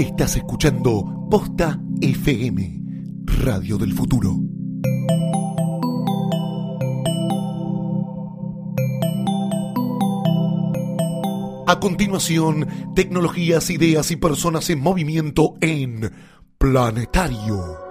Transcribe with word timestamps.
Estás 0.00 0.34
escuchando 0.36 1.26
Posta 1.30 1.78
FM, 2.00 2.80
Radio 3.26 3.76
del 3.76 3.92
Futuro. 3.92 4.34
A 11.66 11.78
continuación, 11.80 12.66
tecnologías, 12.94 13.68
ideas 13.68 14.10
y 14.10 14.16
personas 14.16 14.70
en 14.70 14.80
movimiento 14.80 15.56
en 15.60 16.10
Planetario. 16.56 17.89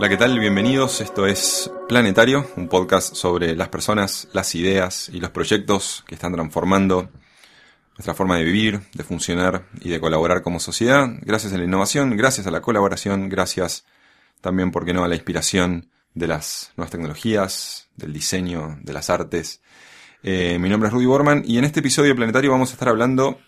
Hola, 0.00 0.08
¿qué 0.08 0.16
tal? 0.16 0.40
Bienvenidos. 0.40 1.02
Esto 1.02 1.26
es 1.26 1.70
Planetario, 1.86 2.50
un 2.56 2.68
podcast 2.68 3.14
sobre 3.14 3.54
las 3.54 3.68
personas, 3.68 4.28
las 4.32 4.54
ideas 4.54 5.10
y 5.10 5.20
los 5.20 5.28
proyectos 5.28 6.04
que 6.06 6.14
están 6.14 6.32
transformando 6.32 7.10
nuestra 7.98 8.14
forma 8.14 8.38
de 8.38 8.44
vivir, 8.44 8.80
de 8.94 9.04
funcionar 9.04 9.66
y 9.82 9.90
de 9.90 10.00
colaborar 10.00 10.40
como 10.40 10.58
sociedad, 10.58 11.06
gracias 11.20 11.52
a 11.52 11.58
la 11.58 11.64
innovación, 11.64 12.16
gracias 12.16 12.46
a 12.46 12.50
la 12.50 12.62
colaboración, 12.62 13.28
gracias 13.28 13.84
también, 14.40 14.70
¿por 14.72 14.86
qué 14.86 14.94
no?, 14.94 15.04
a 15.04 15.08
la 15.08 15.16
inspiración 15.16 15.90
de 16.14 16.28
las 16.28 16.72
nuevas 16.78 16.90
tecnologías, 16.90 17.90
del 17.96 18.14
diseño, 18.14 18.78
de 18.80 18.94
las 18.94 19.10
artes. 19.10 19.60
Eh, 20.22 20.56
mi 20.58 20.70
nombre 20.70 20.86
es 20.86 20.94
Rudy 20.94 21.04
Borman 21.04 21.42
y 21.44 21.58
en 21.58 21.64
este 21.64 21.80
episodio 21.80 22.16
planetario 22.16 22.50
vamos 22.50 22.70
a 22.70 22.72
estar 22.72 22.88
hablando 22.88 23.38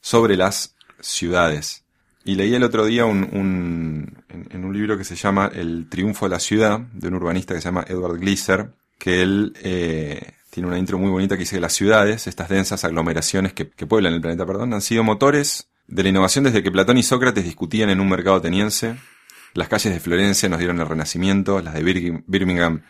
sobre 0.00 0.36
las 0.36 0.76
ciudades. 1.00 1.82
Y 2.24 2.34
leí 2.34 2.54
el 2.54 2.62
otro 2.62 2.84
día 2.84 3.06
un, 3.06 3.28
un, 3.32 4.22
en, 4.28 4.64
un 4.64 4.74
libro 4.74 4.98
que 4.98 5.04
se 5.04 5.16
llama 5.16 5.50
El 5.52 5.88
triunfo 5.88 6.26
de 6.26 6.30
la 6.30 6.40
ciudad, 6.40 6.78
de 6.78 7.08
un 7.08 7.14
urbanista 7.14 7.54
que 7.54 7.60
se 7.60 7.68
llama 7.68 7.84
Edward 7.88 8.18
Gleiser, 8.18 8.74
que 8.98 9.22
él 9.22 9.54
eh, 9.62 10.34
tiene 10.50 10.68
una 10.68 10.78
intro 10.78 10.98
muy 10.98 11.10
bonita 11.10 11.36
que 11.36 11.40
dice 11.40 11.56
que 11.56 11.60
las 11.60 11.72
ciudades, 11.72 12.26
estas 12.26 12.50
densas 12.50 12.84
aglomeraciones 12.84 13.54
que, 13.54 13.70
que, 13.70 13.86
pueblan 13.86 14.12
el 14.12 14.20
planeta, 14.20 14.44
perdón, 14.44 14.74
han 14.74 14.82
sido 14.82 15.02
motores 15.02 15.70
de 15.86 16.02
la 16.02 16.10
innovación 16.10 16.44
desde 16.44 16.62
que 16.62 16.70
Platón 16.70 16.98
y 16.98 17.02
Sócrates 17.02 17.44
discutían 17.44 17.88
en 17.88 18.00
un 18.00 18.08
mercado 18.08 18.36
ateniense. 18.36 18.96
Las 19.54 19.68
calles 19.68 19.92
de 19.92 20.00
Florencia 20.00 20.48
nos 20.48 20.58
dieron 20.58 20.78
el 20.78 20.86
Renacimiento, 20.86 21.60
las 21.60 21.74
de 21.74 21.82
Birmingham, 22.26 22.82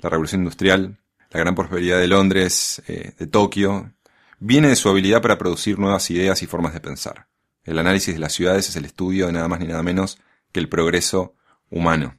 la 0.00 0.10
Revolución 0.10 0.40
Industrial, 0.40 0.98
la 1.30 1.40
gran 1.40 1.54
prosperidad 1.54 1.98
de 1.98 2.08
Londres, 2.08 2.82
eh, 2.88 3.12
de 3.16 3.26
Tokio, 3.26 3.92
viene 4.40 4.68
de 4.68 4.76
su 4.76 4.88
habilidad 4.88 5.20
para 5.20 5.38
producir 5.38 5.78
nuevas 5.78 6.10
ideas 6.10 6.42
y 6.42 6.46
formas 6.46 6.72
de 6.72 6.80
pensar. 6.80 7.28
El 7.68 7.78
análisis 7.78 8.14
de 8.14 8.20
las 8.20 8.32
ciudades 8.32 8.70
es 8.70 8.76
el 8.76 8.86
estudio 8.86 9.26
de 9.26 9.32
nada 9.34 9.46
más 9.46 9.60
ni 9.60 9.66
nada 9.66 9.82
menos 9.82 10.18
que 10.52 10.60
el 10.60 10.70
progreso 10.70 11.34
humano. 11.68 12.16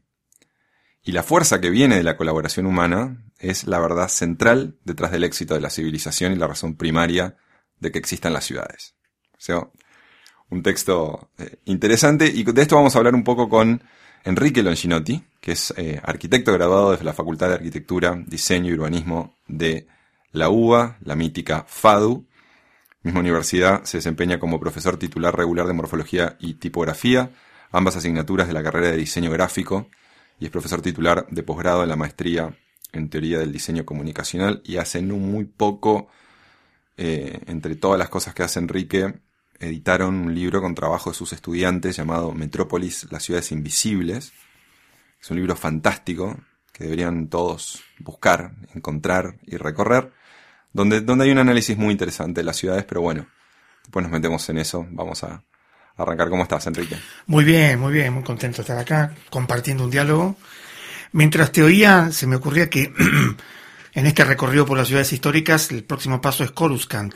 Y 1.01 1.11
la 1.11 1.23
fuerza 1.23 1.59
que 1.59 1.71
viene 1.71 1.95
de 1.95 2.03
la 2.03 2.17
colaboración 2.17 2.67
humana 2.67 3.25
es 3.39 3.63
la 3.63 3.79
verdad 3.79 4.09
central 4.09 4.77
detrás 4.83 5.11
del 5.11 5.23
éxito 5.23 5.55
de 5.55 5.61
la 5.61 5.71
civilización 5.71 6.33
y 6.33 6.35
la 6.35 6.45
razón 6.45 6.75
primaria 6.75 7.35
de 7.79 7.91
que 7.91 7.97
existan 7.97 8.31
las 8.31 8.45
ciudades. 8.45 8.93
O 9.31 9.39
sea, 9.41 9.67
un 10.51 10.61
texto 10.61 11.31
eh, 11.39 11.57
interesante 11.65 12.27
y 12.27 12.43
de 12.43 12.61
esto 12.61 12.75
vamos 12.75 12.93
a 12.93 12.99
hablar 12.99 13.15
un 13.15 13.23
poco 13.23 13.49
con 13.49 13.81
Enrique 14.25 14.61
Longinotti, 14.61 15.23
que 15.41 15.53
es 15.53 15.73
eh, 15.77 15.99
arquitecto 16.03 16.53
graduado 16.53 16.91
desde 16.91 17.05
la 17.05 17.13
Facultad 17.13 17.47
de 17.47 17.55
Arquitectura, 17.55 18.21
Diseño 18.27 18.69
y 18.69 18.73
Urbanismo 18.73 19.35
de 19.47 19.87
la 20.31 20.49
UBA, 20.49 20.99
la 21.01 21.15
mítica 21.15 21.65
FADU, 21.67 22.27
misma 23.03 23.21
universidad, 23.21 23.83
se 23.85 23.97
desempeña 23.97 24.39
como 24.39 24.59
profesor 24.59 24.97
titular 24.97 25.35
regular 25.35 25.67
de 25.67 25.73
morfología 25.73 26.35
y 26.39 26.55
tipografía, 26.55 27.31
ambas 27.71 27.95
asignaturas 27.95 28.47
de 28.47 28.53
la 28.53 28.63
carrera 28.63 28.91
de 28.91 28.97
diseño 28.97 29.31
gráfico, 29.31 29.89
y 30.39 30.45
es 30.45 30.51
profesor 30.51 30.81
titular 30.81 31.27
de 31.29 31.43
posgrado 31.43 31.83
en 31.83 31.89
la 31.89 31.95
maestría 31.95 32.57
en 32.91 33.09
teoría 33.09 33.39
del 33.39 33.51
diseño 33.51 33.85
comunicacional, 33.85 34.61
y 34.65 34.77
hace 34.77 35.01
muy 35.01 35.45
poco, 35.45 36.09
eh, 36.97 37.39
entre 37.47 37.75
todas 37.75 37.99
las 37.99 38.09
cosas 38.09 38.33
que 38.33 38.43
hace 38.43 38.59
Enrique, 38.59 39.13
editaron 39.59 40.15
un 40.15 40.35
libro 40.35 40.61
con 40.61 40.75
trabajo 40.75 41.09
de 41.11 41.15
sus 41.15 41.33
estudiantes 41.33 41.95
llamado 41.95 42.33
Metrópolis, 42.33 43.11
las 43.11 43.23
ciudades 43.23 43.51
invisibles. 43.51 44.33
Es 45.21 45.31
un 45.31 45.37
libro 45.37 45.55
fantástico 45.55 46.37
que 46.71 46.85
deberían 46.85 47.27
todos 47.27 47.83
buscar, 47.99 48.53
encontrar 48.73 49.37
y 49.45 49.57
recorrer 49.57 50.13
donde, 50.73 51.01
donde 51.01 51.25
hay 51.25 51.31
un 51.31 51.39
análisis 51.39 51.77
muy 51.77 51.91
interesante 51.91 52.41
de 52.41 52.45
las 52.45 52.57
ciudades, 52.57 52.85
pero 52.85 53.01
bueno, 53.01 53.27
después 53.83 54.03
nos 54.03 54.11
metemos 54.11 54.47
en 54.49 54.57
eso. 54.59 54.85
Vamos 54.91 55.23
a 55.23 55.43
arrancar. 55.97 56.29
¿Cómo 56.29 56.43
estás, 56.43 56.67
Enrique? 56.67 56.97
Muy 57.27 57.43
bien, 57.43 57.79
muy 57.79 57.93
bien, 57.93 58.13
muy 58.13 58.23
contento 58.23 58.57
de 58.57 58.61
estar 58.61 58.77
acá, 58.77 59.15
compartiendo 59.29 59.83
un 59.83 59.91
diálogo. 59.91 60.35
Mientras 61.11 61.51
te 61.51 61.63
oía, 61.63 62.11
se 62.11 62.27
me 62.27 62.35
ocurría 62.35 62.69
que 62.69 62.93
en 63.93 64.05
este 64.05 64.23
recorrido 64.23 64.65
por 64.65 64.77
las 64.77 64.87
ciudades 64.87 65.11
históricas, 65.11 65.71
el 65.71 65.83
próximo 65.83 66.21
paso 66.21 66.43
es 66.43 66.51
Coruscant, 66.51 67.13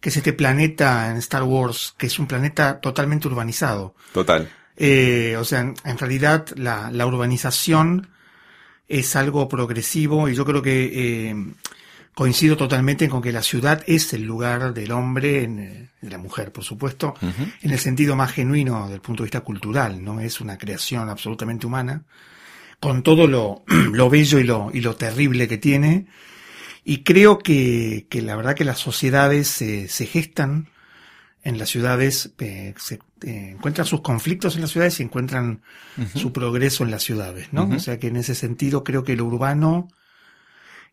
que 0.00 0.08
es 0.10 0.16
este 0.16 0.32
planeta 0.32 1.10
en 1.10 1.16
Star 1.18 1.42
Wars, 1.42 1.94
que 1.98 2.06
es 2.06 2.18
un 2.18 2.26
planeta 2.26 2.80
totalmente 2.80 3.28
urbanizado. 3.28 3.94
Total. 4.12 4.50
Eh, 4.76 5.36
o 5.38 5.44
sea, 5.44 5.60
en, 5.60 5.98
realidad 5.98 6.46
la, 6.56 6.90
la, 6.90 7.06
urbanización 7.06 8.08
es 8.88 9.14
algo 9.14 9.48
progresivo 9.48 10.28
y 10.28 10.34
yo 10.34 10.44
creo 10.44 10.62
que 10.62 11.30
eh, 11.30 11.36
coincido 12.14 12.56
totalmente 12.56 13.08
con 13.08 13.20
que 13.20 13.32
la 13.32 13.42
ciudad 13.42 13.82
es 13.86 14.12
el 14.12 14.22
lugar 14.22 14.72
del 14.72 14.92
hombre, 14.92 15.42
en, 15.42 15.90
de 16.00 16.10
la 16.10 16.18
mujer, 16.18 16.52
por 16.52 16.64
supuesto, 16.64 17.14
en 17.20 17.70
el 17.70 17.78
sentido 17.78 18.14
más 18.16 18.32
genuino 18.32 18.88
del 18.88 19.00
punto 19.00 19.22
de 19.22 19.26
vista 19.26 19.40
cultural, 19.40 20.02
no 20.02 20.20
es 20.20 20.40
una 20.40 20.56
creación 20.56 21.08
absolutamente 21.08 21.66
humana, 21.66 22.04
con 22.80 23.02
todo 23.02 23.26
lo, 23.26 23.64
lo 23.92 24.08
bello 24.08 24.38
y 24.38 24.44
lo, 24.44 24.70
y 24.72 24.80
lo 24.80 24.94
terrible 24.96 25.48
que 25.48 25.58
tiene. 25.58 26.06
Y 26.84 27.02
creo 27.02 27.38
que, 27.38 28.06
que 28.10 28.22
la 28.22 28.36
verdad 28.36 28.54
que 28.54 28.64
las 28.64 28.78
sociedades 28.78 29.48
se, 29.48 29.88
se 29.88 30.06
gestan 30.06 30.68
en 31.42 31.58
las 31.58 31.68
ciudades, 31.68 32.32
eh, 32.38 32.74
se 32.78 33.00
eh, 33.22 33.50
encuentran 33.52 33.86
sus 33.86 34.00
conflictos 34.00 34.54
en 34.54 34.62
las 34.62 34.70
ciudades 34.70 34.98
y 35.00 35.02
encuentran 35.02 35.62
su 36.14 36.32
progreso 36.32 36.84
en 36.84 36.90
las 36.90 37.02
ciudades, 37.02 37.52
¿no? 37.52 37.68
O 37.68 37.78
sea 37.78 37.98
que 37.98 38.08
en 38.08 38.16
ese 38.16 38.34
sentido 38.34 38.82
creo 38.82 39.04
que 39.04 39.14
lo 39.14 39.26
urbano, 39.26 39.88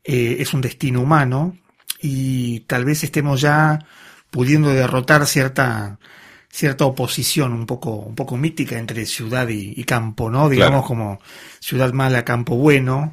eh, 0.03 0.37
es 0.39 0.53
un 0.53 0.61
destino 0.61 1.01
humano 1.01 1.57
y 2.01 2.61
tal 2.61 2.85
vez 2.85 3.03
estemos 3.03 3.41
ya 3.41 3.79
pudiendo 4.29 4.69
derrotar 4.69 5.25
cierta 5.25 5.99
cierta 6.51 6.85
oposición 6.85 7.53
un 7.53 7.65
poco 7.65 7.91
un 7.91 8.15
poco 8.15 8.35
mítica 8.35 8.77
entre 8.77 9.05
ciudad 9.05 9.47
y, 9.47 9.83
campo 9.85 10.29
no 10.29 10.49
digamos 10.49 10.85
como 10.85 11.19
ciudad 11.59 11.93
mala 11.93 12.25
campo 12.25 12.57
bueno 12.57 13.11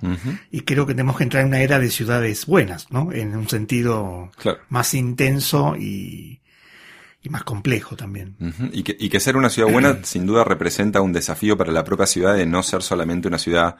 y 0.50 0.62
creo 0.62 0.86
que 0.86 0.94
tenemos 0.94 1.16
que 1.16 1.22
entrar 1.22 1.42
en 1.42 1.48
una 1.48 1.60
era 1.60 1.78
de 1.78 1.90
ciudades 1.90 2.46
buenas 2.46 2.90
no 2.90 3.12
en 3.12 3.36
un 3.36 3.48
sentido 3.48 4.32
más 4.70 4.92
intenso 4.94 5.76
y, 5.76 6.40
y 7.22 7.28
más 7.28 7.44
complejo 7.44 7.96
también. 7.96 8.36
y, 8.72 8.82
que, 8.82 8.96
y 8.98 9.08
que 9.08 9.20
ser 9.20 9.36
una 9.36 9.50
ciudad 9.50 9.70
buena 9.70 9.98
sin 10.02 10.26
duda 10.26 10.42
representa 10.42 11.00
un 11.00 11.12
desafío 11.12 11.56
para 11.56 11.72
la 11.72 11.84
propia 11.84 12.06
ciudad 12.06 12.34
de 12.34 12.46
no 12.46 12.62
ser 12.62 12.82
solamente 12.82 13.28
una 13.28 13.38
ciudad 13.38 13.76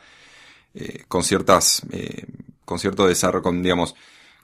eh, 0.74 1.04
con 1.08 1.24
ciertas 1.24 1.82
eh, 1.90 2.26
con 2.68 2.78
cierto 2.78 3.08
desarrollo, 3.08 3.42
con, 3.42 3.62
digamos, 3.62 3.94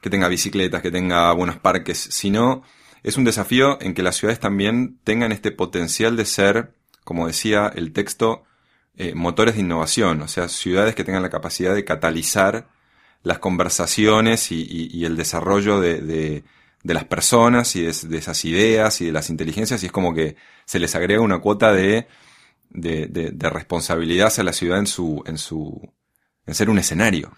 que 0.00 0.08
tenga 0.08 0.28
bicicletas, 0.28 0.80
que 0.80 0.90
tenga 0.90 1.30
buenos 1.32 1.58
parques, 1.58 1.98
sino 1.98 2.62
es 3.02 3.18
un 3.18 3.24
desafío 3.24 3.78
en 3.82 3.92
que 3.92 4.02
las 4.02 4.16
ciudades 4.16 4.40
también 4.40 4.98
tengan 5.04 5.30
este 5.30 5.52
potencial 5.52 6.16
de 6.16 6.24
ser, 6.24 6.72
como 7.04 7.26
decía 7.26 7.70
el 7.74 7.92
texto, 7.92 8.44
eh, 8.96 9.14
motores 9.14 9.56
de 9.56 9.60
innovación, 9.60 10.22
o 10.22 10.28
sea, 10.28 10.48
ciudades 10.48 10.94
que 10.94 11.04
tengan 11.04 11.22
la 11.22 11.28
capacidad 11.28 11.74
de 11.74 11.84
catalizar 11.84 12.68
las 13.22 13.40
conversaciones 13.40 14.50
y, 14.50 15.04
el 15.04 15.16
desarrollo 15.16 15.80
de, 15.80 16.00
de 16.82 16.94
las 16.94 17.04
personas 17.04 17.76
y 17.76 17.82
de, 17.82 17.92
de, 18.08 18.18
esas 18.18 18.42
ideas 18.46 19.00
y 19.02 19.06
de 19.06 19.12
las 19.12 19.28
inteligencias 19.28 19.82
y 19.82 19.86
es 19.86 19.92
como 19.92 20.14
que 20.14 20.36
se 20.64 20.78
les 20.78 20.94
agrega 20.94 21.20
una 21.20 21.40
cuota 21.40 21.72
de, 21.72 22.08
de, 22.70 23.06
de 23.08 23.50
responsabilidad 23.50 24.28
hacia 24.28 24.44
la 24.44 24.52
ciudad 24.52 24.78
en 24.78 24.86
su, 24.86 25.22
en 25.26 25.38
su, 25.38 25.92
en 26.46 26.54
ser 26.54 26.70
un 26.70 26.78
escenario. 26.78 27.32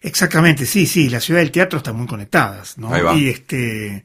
Exactamente, 0.00 0.66
sí, 0.66 0.86
sí, 0.86 1.08
la 1.08 1.20
ciudad 1.20 1.40
y 1.40 1.44
el 1.44 1.50
teatro 1.50 1.78
están 1.78 1.96
muy 1.96 2.06
conectadas, 2.06 2.78
¿no? 2.78 3.16
Y 3.16 3.28
este, 3.28 4.04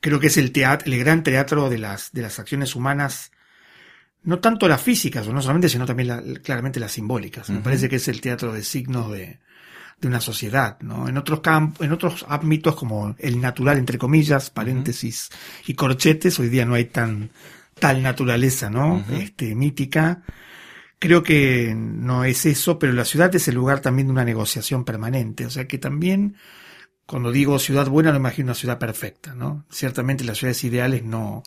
creo 0.00 0.18
que 0.20 0.28
es 0.28 0.36
el 0.36 0.52
teatro, 0.52 0.90
el 0.90 0.98
gran 0.98 1.22
teatro 1.22 1.68
de 1.68 1.78
las, 1.78 2.12
de 2.12 2.22
las 2.22 2.38
acciones 2.38 2.74
humanas, 2.74 3.32
no 4.22 4.38
tanto 4.38 4.68
las 4.68 4.80
físicas, 4.80 5.26
o 5.26 5.32
no 5.32 5.42
solamente, 5.42 5.68
sino 5.68 5.84
también 5.84 6.08
la, 6.08 6.22
claramente 6.42 6.80
las 6.80 6.92
simbólicas. 6.92 7.50
Me 7.50 7.60
parece 7.60 7.88
que 7.88 7.96
es 7.96 8.08
el 8.08 8.20
teatro 8.20 8.52
de 8.52 8.62
signos 8.62 9.10
de, 9.10 9.40
de 10.00 10.08
una 10.08 10.20
sociedad, 10.20 10.78
¿no? 10.80 11.08
En 11.08 11.16
otros 11.18 11.40
campos, 11.40 11.84
en 11.84 11.92
otros 11.92 12.24
ámbitos 12.28 12.74
como 12.76 13.14
el 13.18 13.40
natural, 13.40 13.78
entre 13.78 13.98
comillas, 13.98 14.50
paréntesis 14.50 15.30
y 15.66 15.74
corchetes, 15.74 16.38
hoy 16.38 16.48
día 16.48 16.64
no 16.64 16.74
hay 16.74 16.86
tan, 16.86 17.30
tal 17.78 18.02
naturaleza, 18.02 18.70
¿no? 18.70 19.04
Este, 19.10 19.54
mítica 19.54 20.22
Creo 21.02 21.24
que 21.24 21.74
no 21.74 22.22
es 22.22 22.46
eso, 22.46 22.78
pero 22.78 22.92
la 22.92 23.04
ciudad 23.04 23.34
es 23.34 23.48
el 23.48 23.56
lugar 23.56 23.80
también 23.80 24.06
de 24.06 24.12
una 24.12 24.24
negociación 24.24 24.84
permanente. 24.84 25.44
O 25.44 25.50
sea 25.50 25.66
que 25.66 25.76
también, 25.76 26.36
cuando 27.06 27.32
digo 27.32 27.58
ciudad 27.58 27.88
buena, 27.88 28.12
no 28.12 28.18
imagino 28.18 28.46
una 28.46 28.54
ciudad 28.54 28.78
perfecta, 28.78 29.34
¿no? 29.34 29.64
Ciertamente 29.68 30.22
las 30.22 30.38
ciudades 30.38 30.62
ideales 30.62 31.02
no, 31.02 31.42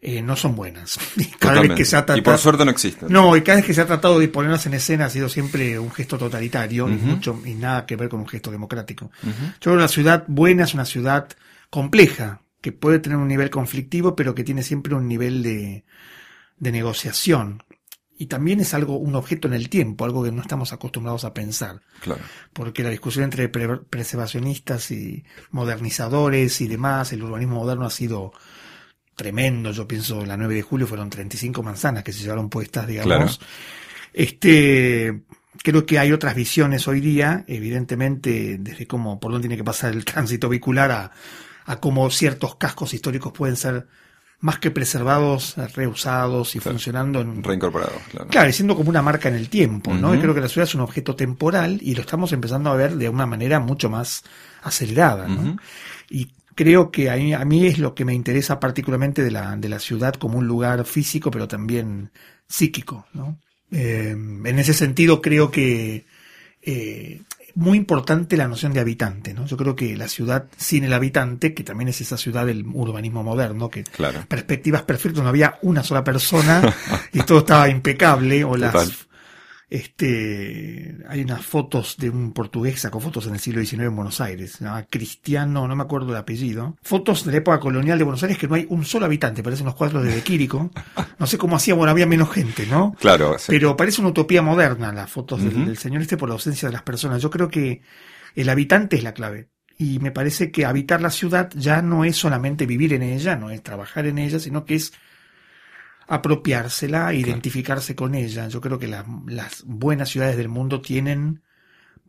eh, 0.00 0.22
no 0.22 0.36
son 0.36 0.54
buenas. 0.54 1.00
cada 1.40 1.62
vez 1.62 1.72
que 1.72 1.84
se 1.84 1.96
ha 1.96 2.06
tratado, 2.06 2.20
y 2.20 2.22
por 2.22 2.38
suerte 2.38 2.64
no 2.64 2.70
existen. 2.70 3.08
No, 3.10 3.36
y 3.36 3.42
cada 3.42 3.56
vez 3.56 3.66
que 3.66 3.74
se 3.74 3.80
ha 3.80 3.86
tratado 3.86 4.20
de 4.20 4.28
ponerlas 4.28 4.66
en 4.66 4.74
escena 4.74 5.06
ha 5.06 5.10
sido 5.10 5.28
siempre 5.28 5.80
un 5.80 5.90
gesto 5.90 6.16
totalitario 6.16 6.88
y 6.88 6.92
mucho 6.92 7.42
y 7.44 7.54
nada 7.54 7.86
que 7.86 7.96
ver 7.96 8.08
con 8.08 8.20
un 8.20 8.28
gesto 8.28 8.52
democrático. 8.52 9.10
Yo 9.24 9.32
creo 9.58 9.74
que 9.74 9.82
la 9.82 9.88
ciudad 9.88 10.22
buena 10.28 10.62
es 10.62 10.74
una 10.74 10.84
ciudad 10.84 11.26
compleja, 11.70 12.42
que 12.60 12.70
puede 12.70 13.00
tener 13.00 13.18
un 13.18 13.26
nivel 13.26 13.50
conflictivo, 13.50 14.14
pero 14.14 14.32
que 14.32 14.44
tiene 14.44 14.62
siempre 14.62 14.94
un 14.94 15.08
nivel 15.08 15.42
de, 15.42 15.84
de 16.58 16.70
negociación 16.70 17.64
y 18.18 18.26
también 18.26 18.60
es 18.60 18.72
algo, 18.74 18.96
un 18.96 19.14
objeto 19.14 19.48
en 19.48 19.54
el 19.54 19.68
tiempo, 19.68 20.04
algo 20.04 20.24
que 20.24 20.32
no 20.32 20.40
estamos 20.40 20.72
acostumbrados 20.72 21.24
a 21.24 21.34
pensar. 21.34 21.80
Claro. 22.00 22.22
Porque 22.52 22.82
la 22.82 22.90
discusión 22.90 23.24
entre 23.24 23.48
preservacionistas 23.48 24.90
y 24.90 25.24
modernizadores 25.50 26.60
y 26.60 26.68
demás, 26.68 27.12
el 27.12 27.22
urbanismo 27.22 27.56
moderno 27.56 27.84
ha 27.84 27.90
sido 27.90 28.32
tremendo. 29.14 29.72
Yo 29.72 29.86
pienso 29.86 30.24
la 30.24 30.36
9 30.36 30.54
de 30.54 30.62
julio 30.62 30.86
fueron 30.86 31.10
35 31.10 31.62
manzanas 31.62 32.04
que 32.04 32.12
se 32.12 32.22
llevaron 32.22 32.48
puestas, 32.48 32.86
digamos. 32.86 33.40
Este, 34.12 35.22
creo 35.62 35.84
que 35.84 35.98
hay 35.98 36.12
otras 36.12 36.34
visiones 36.34 36.88
hoy 36.88 37.00
día, 37.00 37.44
evidentemente, 37.46 38.56
desde 38.58 38.86
cómo, 38.86 39.20
por 39.20 39.32
dónde 39.32 39.48
tiene 39.48 39.58
que 39.58 39.64
pasar 39.64 39.92
el 39.92 40.04
tránsito 40.06 40.48
vehicular 40.48 40.90
a, 40.90 41.12
a 41.66 41.80
cómo 41.80 42.08
ciertos 42.10 42.56
cascos 42.56 42.94
históricos 42.94 43.32
pueden 43.32 43.56
ser 43.56 43.86
más 44.40 44.58
que 44.58 44.70
preservados, 44.70 45.54
reusados 45.74 46.54
y 46.56 46.60
funcionando 46.60 47.20
en... 47.20 47.42
Reincorporados, 47.42 48.02
claro. 48.10 48.28
Claro, 48.28 48.50
y 48.50 48.52
siendo 48.52 48.76
como 48.76 48.90
una 48.90 49.02
marca 49.02 49.28
en 49.28 49.34
el 49.34 49.48
tiempo, 49.48 49.94
¿no? 49.94 50.14
Y 50.14 50.18
creo 50.18 50.34
que 50.34 50.40
la 50.40 50.48
ciudad 50.48 50.68
es 50.68 50.74
un 50.74 50.82
objeto 50.82 51.16
temporal 51.16 51.78
y 51.82 51.94
lo 51.94 52.02
estamos 52.02 52.32
empezando 52.32 52.70
a 52.70 52.76
ver 52.76 52.96
de 52.96 53.08
una 53.08 53.26
manera 53.26 53.60
mucho 53.60 53.88
más 53.88 54.24
acelerada, 54.62 55.26
¿no? 55.26 55.56
Y 56.10 56.30
creo 56.54 56.90
que 56.90 57.10
a 57.10 57.16
mí, 57.16 57.32
a 57.32 57.44
mí, 57.44 57.66
es 57.66 57.78
lo 57.78 57.94
que 57.94 58.04
me 58.04 58.14
interesa 58.14 58.60
particularmente 58.60 59.22
de 59.22 59.30
la, 59.30 59.56
de 59.56 59.68
la 59.68 59.78
ciudad 59.78 60.14
como 60.14 60.38
un 60.38 60.46
lugar 60.46 60.84
físico, 60.84 61.30
pero 61.30 61.48
también 61.48 62.10
psíquico, 62.46 63.06
¿no? 63.14 63.38
Eh, 63.70 64.10
en 64.10 64.58
ese 64.58 64.74
sentido 64.74 65.20
creo 65.20 65.50
que 65.50 66.06
eh, 66.62 67.22
muy 67.56 67.78
importante 67.78 68.36
la 68.36 68.46
noción 68.46 68.72
de 68.74 68.80
habitante, 68.80 69.32
¿no? 69.32 69.46
Yo 69.46 69.56
creo 69.56 69.74
que 69.74 69.96
la 69.96 70.08
ciudad 70.08 70.44
sin 70.58 70.84
el 70.84 70.92
habitante, 70.92 71.54
que 71.54 71.64
también 71.64 71.88
es 71.88 72.00
esa 72.02 72.18
ciudad 72.18 72.44
del 72.44 72.66
urbanismo 72.66 73.22
moderno, 73.22 73.70
que 73.70 73.82
perspectivas 74.28 74.82
perfectas, 74.82 75.22
no 75.22 75.30
había 75.30 75.58
una 75.62 75.82
sola 75.82 76.04
persona 76.04 76.62
y 77.14 77.20
todo 77.20 77.38
estaba 77.38 77.68
impecable, 77.70 78.44
o 78.44 78.56
las 78.56 79.06
este, 79.68 80.96
hay 81.08 81.22
unas 81.22 81.44
fotos 81.44 81.96
de 81.98 82.08
un 82.08 82.32
portugués, 82.32 82.80
sacó 82.80 83.00
fotos 83.00 83.26
en 83.26 83.34
el 83.34 83.40
siglo 83.40 83.60
XIX 83.64 83.82
en 83.84 83.96
Buenos 83.96 84.20
Aires, 84.20 84.58
Cristiano, 84.88 85.66
no 85.66 85.74
me 85.74 85.82
acuerdo 85.82 86.10
el 86.10 86.16
apellido. 86.16 86.76
Fotos 86.82 87.24
de 87.24 87.32
la 87.32 87.38
época 87.38 87.58
colonial 87.58 87.98
de 87.98 88.04
Buenos 88.04 88.22
Aires 88.22 88.38
que 88.38 88.46
no 88.46 88.54
hay 88.54 88.66
un 88.68 88.84
solo 88.84 89.06
habitante, 89.06 89.42
parecen 89.42 89.66
los 89.66 89.74
cuadros 89.74 90.04
de, 90.04 90.22
Quirico. 90.22 90.70
No 91.18 91.26
sé 91.26 91.38
cómo 91.38 91.56
hacía, 91.56 91.74
bueno, 91.74 91.90
había 91.90 92.06
menos 92.06 92.30
gente, 92.30 92.66
¿no? 92.66 92.94
Claro. 93.00 93.36
Pero 93.46 93.76
parece 93.76 94.02
una 94.02 94.10
utopía 94.10 94.42
moderna 94.42 94.92
las 94.92 95.10
fotos 95.10 95.42
del, 95.42 95.76
señor 95.78 96.02
este 96.02 96.16
por 96.16 96.28
la 96.28 96.34
ausencia 96.34 96.68
de 96.68 96.72
las 96.72 96.82
personas. 96.82 97.22
Yo 97.22 97.30
creo 97.30 97.48
que 97.48 97.80
el 98.34 98.48
habitante 98.48 98.96
es 98.96 99.02
la 99.02 99.14
clave. 99.14 99.48
Y 99.78 99.98
me 99.98 100.10
parece 100.10 100.50
que 100.50 100.66
habitar 100.66 101.00
la 101.00 101.10
ciudad 101.10 101.50
ya 101.54 101.80
no 101.80 102.04
es 102.04 102.16
solamente 102.16 102.66
vivir 102.66 102.92
en 102.92 103.02
ella, 103.02 103.36
no 103.36 103.50
es 103.50 103.62
trabajar 103.62 104.06
en 104.06 104.18
ella, 104.18 104.38
sino 104.38 104.64
que 104.64 104.74
es 104.74 104.92
apropiársela, 106.06 107.12
identificarse 107.12 107.94
con 107.94 108.14
ella. 108.14 108.48
Yo 108.48 108.60
creo 108.60 108.78
que 108.78 108.88
las 108.88 109.64
buenas 109.64 110.08
ciudades 110.08 110.36
del 110.36 110.48
mundo 110.48 110.80
tienen, 110.80 111.42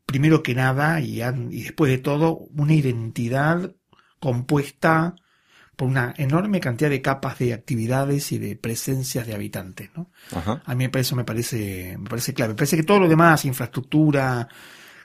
primero 0.05 0.43
que 0.43 0.55
nada, 0.55 0.99
y, 1.01 1.21
y 1.21 1.63
después 1.63 1.91
de 1.91 1.97
todo, 1.97 2.37
una 2.55 2.73
identidad 2.73 3.73
compuesta 4.19 5.15
por 5.77 5.87
una 5.87 6.13
enorme 6.17 6.59
cantidad 6.59 6.89
de 6.89 7.03
capas 7.03 7.37
de 7.37 7.53
actividades 7.53 8.31
y 8.31 8.39
de 8.39 8.55
presencias 8.55 9.27
de 9.27 9.35
habitantes, 9.35 9.91
¿no? 9.95 10.09
A 10.65 10.73
mí 10.73 10.89
eso 10.91 11.15
me 11.15 11.23
parece, 11.23 11.95
me 11.99 12.09
parece 12.09 12.33
clave. 12.33 12.53
Me 12.53 12.57
parece 12.57 12.77
que 12.77 12.83
todo 12.83 12.99
lo 12.99 13.07
demás, 13.07 13.45
infraestructura, 13.45 14.47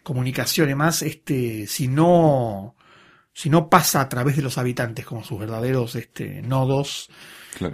comunicación 0.03 0.71
y 0.71 0.75
más, 0.75 1.03
este, 1.03 1.67
si 1.67 1.89
no, 1.89 2.75
si 3.35 3.51
no 3.51 3.69
pasa 3.69 4.01
a 4.01 4.09
través 4.09 4.35
de 4.37 4.43
los 4.43 4.57
habitantes 4.57 5.05
como 5.05 5.23
sus 5.23 5.39
verdaderos, 5.39 5.95
este, 5.95 6.41
nodos, 6.41 7.11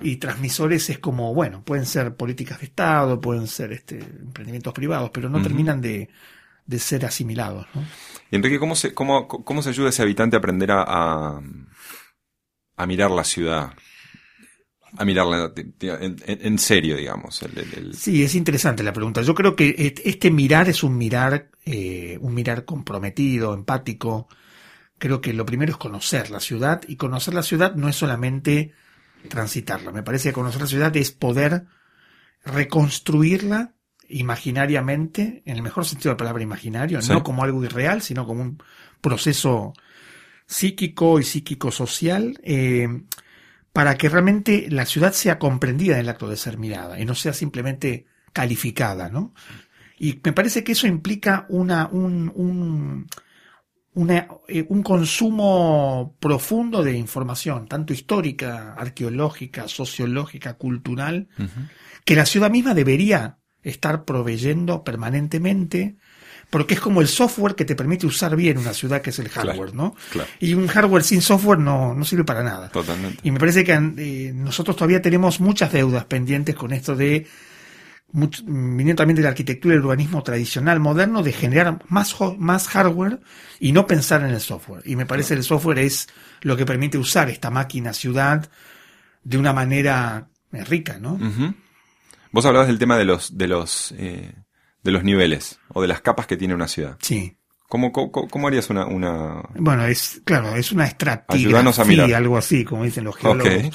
y 0.02 0.16
transmisores 0.16 0.90
es 0.90 0.98
como, 0.98 1.34
bueno, 1.34 1.62
pueden 1.64 1.86
ser 1.86 2.14
políticas 2.14 2.60
de 2.60 2.66
Estado, 2.66 3.20
pueden 3.20 3.46
ser 3.46 3.72
este, 3.72 3.98
emprendimientos 3.98 4.72
privados, 4.72 5.10
pero 5.12 5.28
no 5.28 5.40
terminan 5.40 5.80
de, 5.80 6.08
de, 6.66 6.78
ser 6.78 7.06
asimilados. 7.06 7.66
¿no? 7.74 7.84
Y 8.30 8.36
Enrique, 8.36 8.58
¿cómo 8.58 8.74
se, 8.74 8.92
cómo, 8.92 9.28
cómo 9.28 9.62
se 9.62 9.70
ayuda 9.70 9.88
a 9.88 9.90
ese 9.90 10.02
habitante 10.02 10.36
a 10.36 10.38
aprender 10.38 10.70
a, 10.72 11.40
a, 12.76 12.86
mirar 12.86 13.10
la 13.10 13.24
ciudad? 13.24 13.72
A 14.96 15.04
mirarla 15.04 15.52
en, 15.54 16.16
en 16.26 16.58
serio, 16.58 16.96
digamos. 16.96 17.44
Sí, 17.92 18.22
es 18.22 18.34
interesante 18.34 18.82
la 18.82 18.92
pregunta. 18.92 19.20
Yo 19.20 19.34
creo 19.34 19.54
que 19.54 19.94
este 20.02 20.30
mirar 20.30 20.68
es 20.70 20.82
un 20.82 20.96
mirar, 20.96 21.50
eh, 21.66 22.16
un 22.22 22.34
mirar 22.34 22.64
comprometido, 22.64 23.52
empático. 23.52 24.28
Creo 24.96 25.20
que 25.20 25.34
lo 25.34 25.44
primero 25.44 25.72
es 25.72 25.78
conocer 25.78 26.30
la 26.30 26.40
ciudad 26.40 26.82
y 26.88 26.96
conocer 26.96 27.34
la 27.34 27.42
ciudad 27.42 27.74
no 27.74 27.88
es 27.88 27.96
solamente 27.96 28.72
transitarla. 29.28 29.92
Me 29.92 30.02
parece 30.02 30.28
que 30.28 30.34
conocer 30.34 30.60
la 30.60 30.66
ciudad 30.66 30.96
es 30.96 31.10
poder 31.10 31.66
reconstruirla 32.44 33.74
imaginariamente, 34.08 35.42
en 35.44 35.56
el 35.56 35.62
mejor 35.62 35.84
sentido 35.84 36.10
de 36.10 36.14
la 36.14 36.18
palabra 36.18 36.42
imaginario, 36.42 37.00
no 37.08 37.22
como 37.22 37.44
algo 37.44 37.62
irreal, 37.64 38.00
sino 38.00 38.26
como 38.26 38.42
un 38.42 38.62
proceso 39.00 39.74
psíquico 40.46 41.20
y 41.20 41.24
psíquico-social, 41.24 42.40
eh, 42.42 43.02
para 43.72 43.96
que 43.96 44.08
realmente 44.08 44.66
la 44.70 44.86
ciudad 44.86 45.12
sea 45.12 45.38
comprendida 45.38 45.94
en 45.94 46.00
el 46.00 46.08
acto 46.08 46.28
de 46.28 46.36
ser 46.36 46.56
mirada 46.56 46.98
y 46.98 47.04
no 47.04 47.14
sea 47.14 47.34
simplemente 47.34 48.06
calificada, 48.32 49.10
¿no? 49.10 49.34
Y 49.98 50.20
me 50.24 50.32
parece 50.32 50.64
que 50.64 50.72
eso 50.72 50.86
implica 50.86 51.44
una, 51.50 51.88
un 51.88 53.06
eh, 54.06 54.64
un 54.68 54.82
consumo 54.82 56.16
profundo 56.20 56.82
de 56.82 56.96
información, 56.96 57.66
tanto 57.66 57.92
histórica, 57.92 58.74
arqueológica, 58.74 59.66
sociológica, 59.66 60.54
cultural, 60.54 61.28
que 62.04 62.14
la 62.14 62.26
ciudad 62.26 62.50
misma 62.50 62.74
debería 62.74 63.38
estar 63.62 64.04
proveyendo 64.04 64.84
permanentemente, 64.84 65.96
porque 66.50 66.74
es 66.74 66.80
como 66.80 67.00
el 67.00 67.08
software 67.08 67.54
que 67.54 67.64
te 67.64 67.74
permite 67.74 68.06
usar 68.06 68.36
bien 68.36 68.58
una 68.58 68.72
ciudad, 68.72 69.02
que 69.02 69.10
es 69.10 69.18
el 69.18 69.28
hardware, 69.28 69.74
¿no? 69.74 69.94
Y 70.38 70.54
un 70.54 70.68
hardware 70.68 71.02
sin 71.02 71.20
software 71.20 71.58
no, 71.58 71.94
no 71.94 72.04
sirve 72.04 72.24
para 72.24 72.42
nada. 72.42 72.68
Totalmente. 72.68 73.18
Y 73.22 73.30
me 73.30 73.38
parece 73.38 73.64
que 73.64 73.72
eh, 73.72 74.32
nosotros 74.32 74.76
todavía 74.76 75.02
tenemos 75.02 75.40
muchas 75.40 75.72
deudas 75.72 76.04
pendientes 76.04 76.54
con 76.54 76.72
esto 76.72 76.94
de 76.94 77.26
viniendo 78.10 78.96
también 78.96 79.16
de 79.16 79.22
la 79.22 79.28
arquitectura 79.28 79.74
y 79.74 79.78
el 79.78 79.84
urbanismo 79.84 80.22
tradicional 80.22 80.80
moderno, 80.80 81.22
de 81.22 81.32
generar 81.32 81.78
más, 81.88 82.16
más 82.38 82.68
hardware 82.68 83.20
y 83.60 83.72
no 83.72 83.86
pensar 83.86 84.22
en 84.22 84.30
el 84.30 84.40
software. 84.40 84.82
Y 84.86 84.96
me 84.96 85.06
parece 85.06 85.34
que 85.34 85.40
el 85.40 85.44
software 85.44 85.78
es 85.80 86.08
lo 86.40 86.56
que 86.56 86.64
permite 86.64 86.98
usar 86.98 87.28
esta 87.28 87.50
máquina 87.50 87.92
ciudad 87.92 88.48
de 89.24 89.38
una 89.38 89.52
manera 89.52 90.28
eh, 90.52 90.64
rica, 90.64 90.98
¿no? 90.98 91.18
Vos 92.30 92.46
hablabas 92.46 92.68
del 92.68 92.78
tema 92.78 92.96
de 92.96 93.04
los, 93.04 93.36
de 93.36 93.48
los, 93.48 93.92
eh, 93.98 94.34
de 94.82 94.90
los 94.90 95.04
niveles 95.04 95.58
o 95.68 95.82
de 95.82 95.88
las 95.88 96.00
capas 96.00 96.26
que 96.26 96.36
tiene 96.36 96.54
una 96.54 96.68
ciudad. 96.68 96.96
Sí. 97.00 97.34
¿Cómo, 97.68 97.92
cómo, 97.92 98.48
harías 98.48 98.70
una, 98.70 98.86
una, 98.86 99.42
Bueno, 99.54 99.84
es, 99.84 100.22
claro, 100.24 100.56
es 100.56 100.72
una 100.72 100.86
estratigrafía, 100.86 102.16
algo 102.16 102.38
así, 102.38 102.64
como 102.64 102.84
dicen 102.84 103.04
los 103.04 103.16
geólogos. 103.16 103.70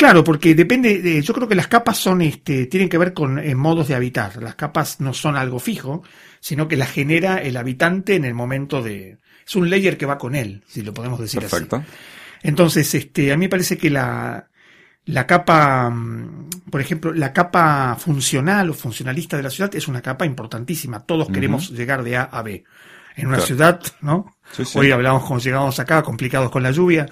Claro, 0.00 0.24
porque 0.24 0.54
depende, 0.54 0.98
de, 1.02 1.20
yo 1.20 1.34
creo 1.34 1.46
que 1.46 1.54
las 1.54 1.68
capas 1.68 1.98
son, 1.98 2.22
este, 2.22 2.64
tienen 2.64 2.88
que 2.88 2.96
ver 2.96 3.12
con 3.12 3.38
eh, 3.38 3.54
modos 3.54 3.86
de 3.88 3.94
habitar. 3.94 4.42
Las 4.42 4.54
capas 4.54 4.98
no 4.98 5.12
son 5.12 5.36
algo 5.36 5.58
fijo, 5.58 6.02
sino 6.40 6.66
que 6.68 6.78
las 6.78 6.90
genera 6.90 7.36
el 7.36 7.54
habitante 7.58 8.14
en 8.14 8.24
el 8.24 8.32
momento 8.32 8.80
de, 8.80 9.18
es 9.46 9.56
un 9.56 9.68
layer 9.68 9.98
que 9.98 10.06
va 10.06 10.16
con 10.16 10.34
él, 10.34 10.64
si 10.66 10.80
lo 10.80 10.94
podemos 10.94 11.20
decir 11.20 11.40
Perfecto. 11.40 11.76
así. 11.76 11.86
Entonces, 12.42 12.94
este, 12.94 13.30
a 13.30 13.36
mí 13.36 13.44
me 13.44 13.48
parece 13.50 13.76
que 13.76 13.90
la, 13.90 14.48
la 15.04 15.26
capa, 15.26 15.90
mm, 15.90 16.48
por 16.70 16.80
ejemplo, 16.80 17.12
la 17.12 17.34
capa 17.34 17.94
funcional 18.00 18.70
o 18.70 18.72
funcionalista 18.72 19.36
de 19.36 19.42
la 19.42 19.50
ciudad 19.50 19.74
es 19.74 19.86
una 19.86 20.00
capa 20.00 20.24
importantísima. 20.24 21.00
Todos 21.04 21.28
queremos 21.28 21.72
llegar 21.72 22.02
de 22.02 22.16
A 22.16 22.22
a 22.22 22.40
B. 22.40 22.64
En 23.16 23.26
una 23.26 23.36
Claro. 23.36 23.46
ciudad, 23.46 23.82
¿no? 24.00 24.38
Sí, 24.52 24.64
sí. 24.64 24.78
Hoy 24.78 24.92
hablamos 24.92 25.24
como 25.26 25.40
llegamos 25.40 25.78
acá, 25.78 26.02
complicados 26.02 26.50
con 26.50 26.62
la 26.62 26.70
lluvia. 26.70 27.06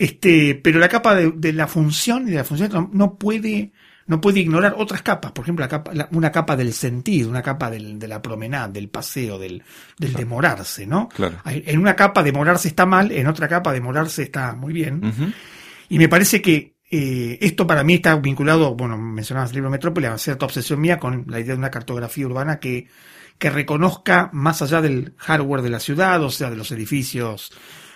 Este, 0.00 0.54
pero 0.54 0.78
la 0.78 0.88
capa 0.88 1.14
de, 1.14 1.30
de 1.36 1.52
la 1.52 1.66
función 1.66 2.26
y 2.26 2.30
de 2.30 2.38
la 2.38 2.44
función 2.44 2.70
no, 2.72 2.88
no 2.90 3.16
puede, 3.18 3.72
no 4.06 4.18
puede 4.18 4.40
ignorar 4.40 4.74
otras 4.78 5.02
capas. 5.02 5.32
Por 5.32 5.44
ejemplo, 5.44 5.62
la 5.62 5.68
capa, 5.68 5.92
la- 5.92 6.08
una 6.12 6.32
capa 6.32 6.56
del 6.56 6.72
sentido, 6.72 7.28
una 7.28 7.42
capa 7.42 7.70
del, 7.70 7.98
de 7.98 8.08
la 8.08 8.22
promenada, 8.22 8.68
del 8.68 8.88
paseo, 8.88 9.38
del, 9.38 9.62
del 9.98 10.14
demorarse, 10.14 10.86
¿no? 10.86 11.06
Claro. 11.10 11.36
En 11.44 11.78
una 11.78 11.94
capa 11.96 12.22
demorarse 12.22 12.68
está 12.68 12.86
mal, 12.86 13.12
en 13.12 13.26
otra 13.26 13.46
capa 13.46 13.74
demorarse 13.74 14.22
está 14.22 14.54
muy 14.54 14.72
bien. 14.72 15.02
Y 15.90 15.98
me 15.98 16.08
parece 16.08 16.40
que 16.40 16.76
eh, 16.90 17.36
esto 17.42 17.66
para 17.66 17.84
mí 17.84 17.94
está 17.94 18.16
vinculado, 18.16 18.74
bueno, 18.74 18.96
mencionabas 18.96 19.50
el 19.50 19.56
libro 19.56 19.68
Metrópoli, 19.68 20.06
a 20.06 20.16
cierta 20.16 20.46
obsesión 20.46 20.80
mía 20.80 20.98
con 20.98 21.26
la 21.28 21.40
idea 21.40 21.52
de 21.52 21.58
una 21.58 21.70
cartografía 21.70 22.24
urbana 22.26 22.58
que, 22.58 22.88
que 23.36 23.50
reconozca 23.50 24.30
más 24.32 24.62
allá 24.62 24.80
del 24.80 25.12
hardware 25.18 25.60
de 25.60 25.68
la 25.70 25.78
ciudad, 25.78 26.22
o 26.24 26.30
sea, 26.30 26.48
de 26.48 26.56
los 26.56 26.72
edificios, 26.72 27.52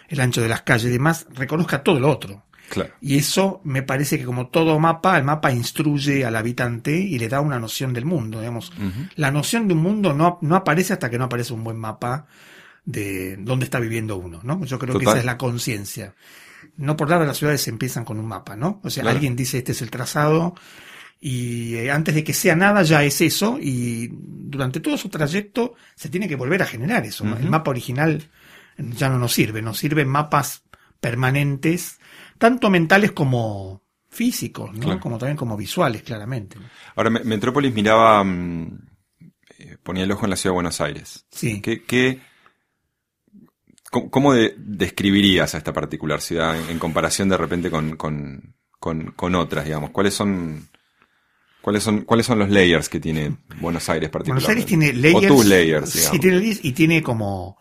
el 0.09 0.21
ancho 0.21 0.41
de 0.43 0.49
las 0.49 0.63
calles 0.63 0.87
y 0.87 0.93
demás, 0.93 1.27
reconozca 1.35 1.83
todo 1.83 2.01
lo 2.01 2.11
otro. 2.11 2.45
Claro. 2.71 2.93
Y 3.01 3.19
eso 3.19 3.61
me 3.65 3.83
parece 3.83 4.19
que 4.19 4.25
como 4.25 4.49
todo 4.49 4.79
mapa, 4.79 5.19
el 5.19 5.25
mapa 5.25 5.53
instruye 5.53 6.25
al 6.25 6.35
habitante 6.35 6.97
y 6.97 7.19
le 7.19 7.29
da 7.29 7.41
una 7.41 7.59
noción 7.59 7.93
del 7.93 8.07
mundo, 8.07 8.41
digamos. 8.41 8.73
La 9.17 9.31
noción 9.31 9.69
de 9.69 9.75
un 9.75 9.83
mundo 9.83 10.15
no, 10.15 10.39
no 10.41 10.57
aparece 10.57 10.95
hasta 10.95 11.11
que 11.11 11.19
no 11.19 11.25
aparece 11.25 11.53
un 11.53 11.63
buen 11.63 11.77
mapa 11.77 12.27
de 12.87 13.37
dónde 13.39 13.65
está 13.67 13.81
viviendo 13.81 14.17
uno, 14.17 14.41
¿no? 14.43 14.65
Yo 14.65 14.79
creo 14.79 14.99
que 14.99 15.05
esa 15.05 15.19
es 15.19 15.25
la 15.25 15.37
conciencia. 15.39 16.15
No 16.77 16.97
por 16.97 17.09
nada 17.11 17.25
las 17.27 17.37
ciudades 17.37 17.69
empiezan 17.69 18.05
con 18.05 18.19
un 18.19 18.27
mapa, 18.27 18.57
¿no? 18.57 18.81
O 18.83 18.91
sea, 18.91 19.03
Claro. 19.03 19.17
alguien 19.17 19.37
dice 19.37 19.59
este 19.59 19.73
es 19.73 19.83
el 19.83 19.91
trazado 19.91 20.55
y 21.21 21.75
eh, 21.77 21.91
antes 21.91 22.15
de 22.15 22.25
que 22.25 22.33
sea 22.33 22.57
nada 22.57 22.83
ya 22.83 23.05
es 23.05 23.21
eso 23.21 23.59
y 23.61 24.11
durante 24.13 24.81
todo 24.81 24.97
su 24.97 25.09
trayecto 25.11 25.75
se 25.95 26.09
tiene 26.09 26.29
que 26.29 26.37
volver 26.37 26.63
a 26.63 26.67
generar 26.67 27.05
eso. 27.05 27.25
El 27.25 27.49
mapa 27.51 27.71
original 27.71 28.23
ya 28.79 29.09
no 29.09 29.19
nos 29.19 29.33
sirve, 29.33 29.63
nos 29.63 29.79
sirven 29.79 30.09
mapas 30.09 30.63
permanentes, 31.01 31.99
tanto 32.39 32.71
mentales 32.71 33.13
como 33.13 33.83
físicos, 34.09 34.73
¿no? 34.75 34.81
Claro. 34.81 35.01
Como 35.01 35.19
también 35.19 35.37
como 35.37 35.57
visuales, 35.57 36.03
claramente. 36.03 36.59
¿no? 36.59 36.65
Ahora, 36.97 37.11
Me- 37.11 37.25
Metrópolis 37.25 37.75
miraba, 37.75 38.23
mm, 38.25 38.79
eh, 39.59 39.77
ponía 39.83 40.05
el 40.05 40.13
ojo 40.13 40.25
en 40.27 40.31
la 40.31 40.37
ciudad 40.37 40.53
de 40.53 40.55
Buenos 40.55 40.81
Aires. 40.81 41.27
Sí. 41.31 41.61
¿Qué, 41.61 41.83
qué- 41.83 42.21
cómo, 43.91 44.11
cómo 44.11 44.33
de- 44.35 44.55
describirías 44.57 45.55
a 45.55 45.59
esta 45.59 45.73
particular 45.73 46.21
ciudad 46.21 46.59
en, 46.59 46.71
en 46.71 46.79
comparación 46.79 47.29
de 47.29 47.37
repente 47.37 47.71
con, 47.71 47.97
con, 47.97 48.55
con- 48.79 49.13
con 49.13 49.35
otras, 49.35 49.65
digamos? 49.65 49.91
¿Cuáles 49.91 50.15
son, 50.15 50.69
cuáles 51.61 51.83
son, 51.83 52.03
cuáles 52.03 52.27
son 52.27 52.39
los 52.39 52.51
layers 52.51 52.89
que 52.89 53.01
tiene 53.01 53.37
Buenos 53.61 53.89
Aires 53.89 54.11
Buenos 54.11 54.29
particularmente? 54.33 54.51
Aires 54.53 54.67
tiene 54.67 54.93
layers. 54.93 55.33
O 55.33 55.37
tus 55.37 55.47
layers, 55.47 55.91
Sí, 55.91 55.99
digamos. 55.99 56.21
tiene 56.21 56.37
layers 56.39 56.65
y 56.65 56.73
tiene 56.73 57.03
como, 57.03 57.59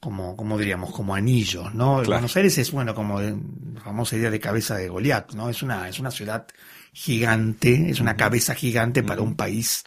como, 0.00 0.36
como 0.36 0.56
diríamos, 0.58 0.92
como 0.92 1.14
anillos, 1.14 1.74
¿no? 1.74 1.96
Claro. 1.96 2.10
Buenos 2.10 2.36
Aires 2.36 2.56
es, 2.58 2.70
bueno, 2.70 2.94
como 2.94 3.20
la 3.20 3.34
famosa 3.82 4.16
idea 4.16 4.30
de 4.30 4.38
cabeza 4.40 4.76
de 4.76 4.88
Goliat, 4.88 5.32
¿no? 5.34 5.48
Es 5.48 5.62
una, 5.62 5.88
es 5.88 5.98
una 5.98 6.10
ciudad 6.10 6.46
gigante, 6.92 7.90
es 7.90 8.00
una 8.00 8.16
cabeza 8.16 8.54
gigante 8.54 9.02
para 9.02 9.22
un 9.22 9.34
país. 9.36 9.84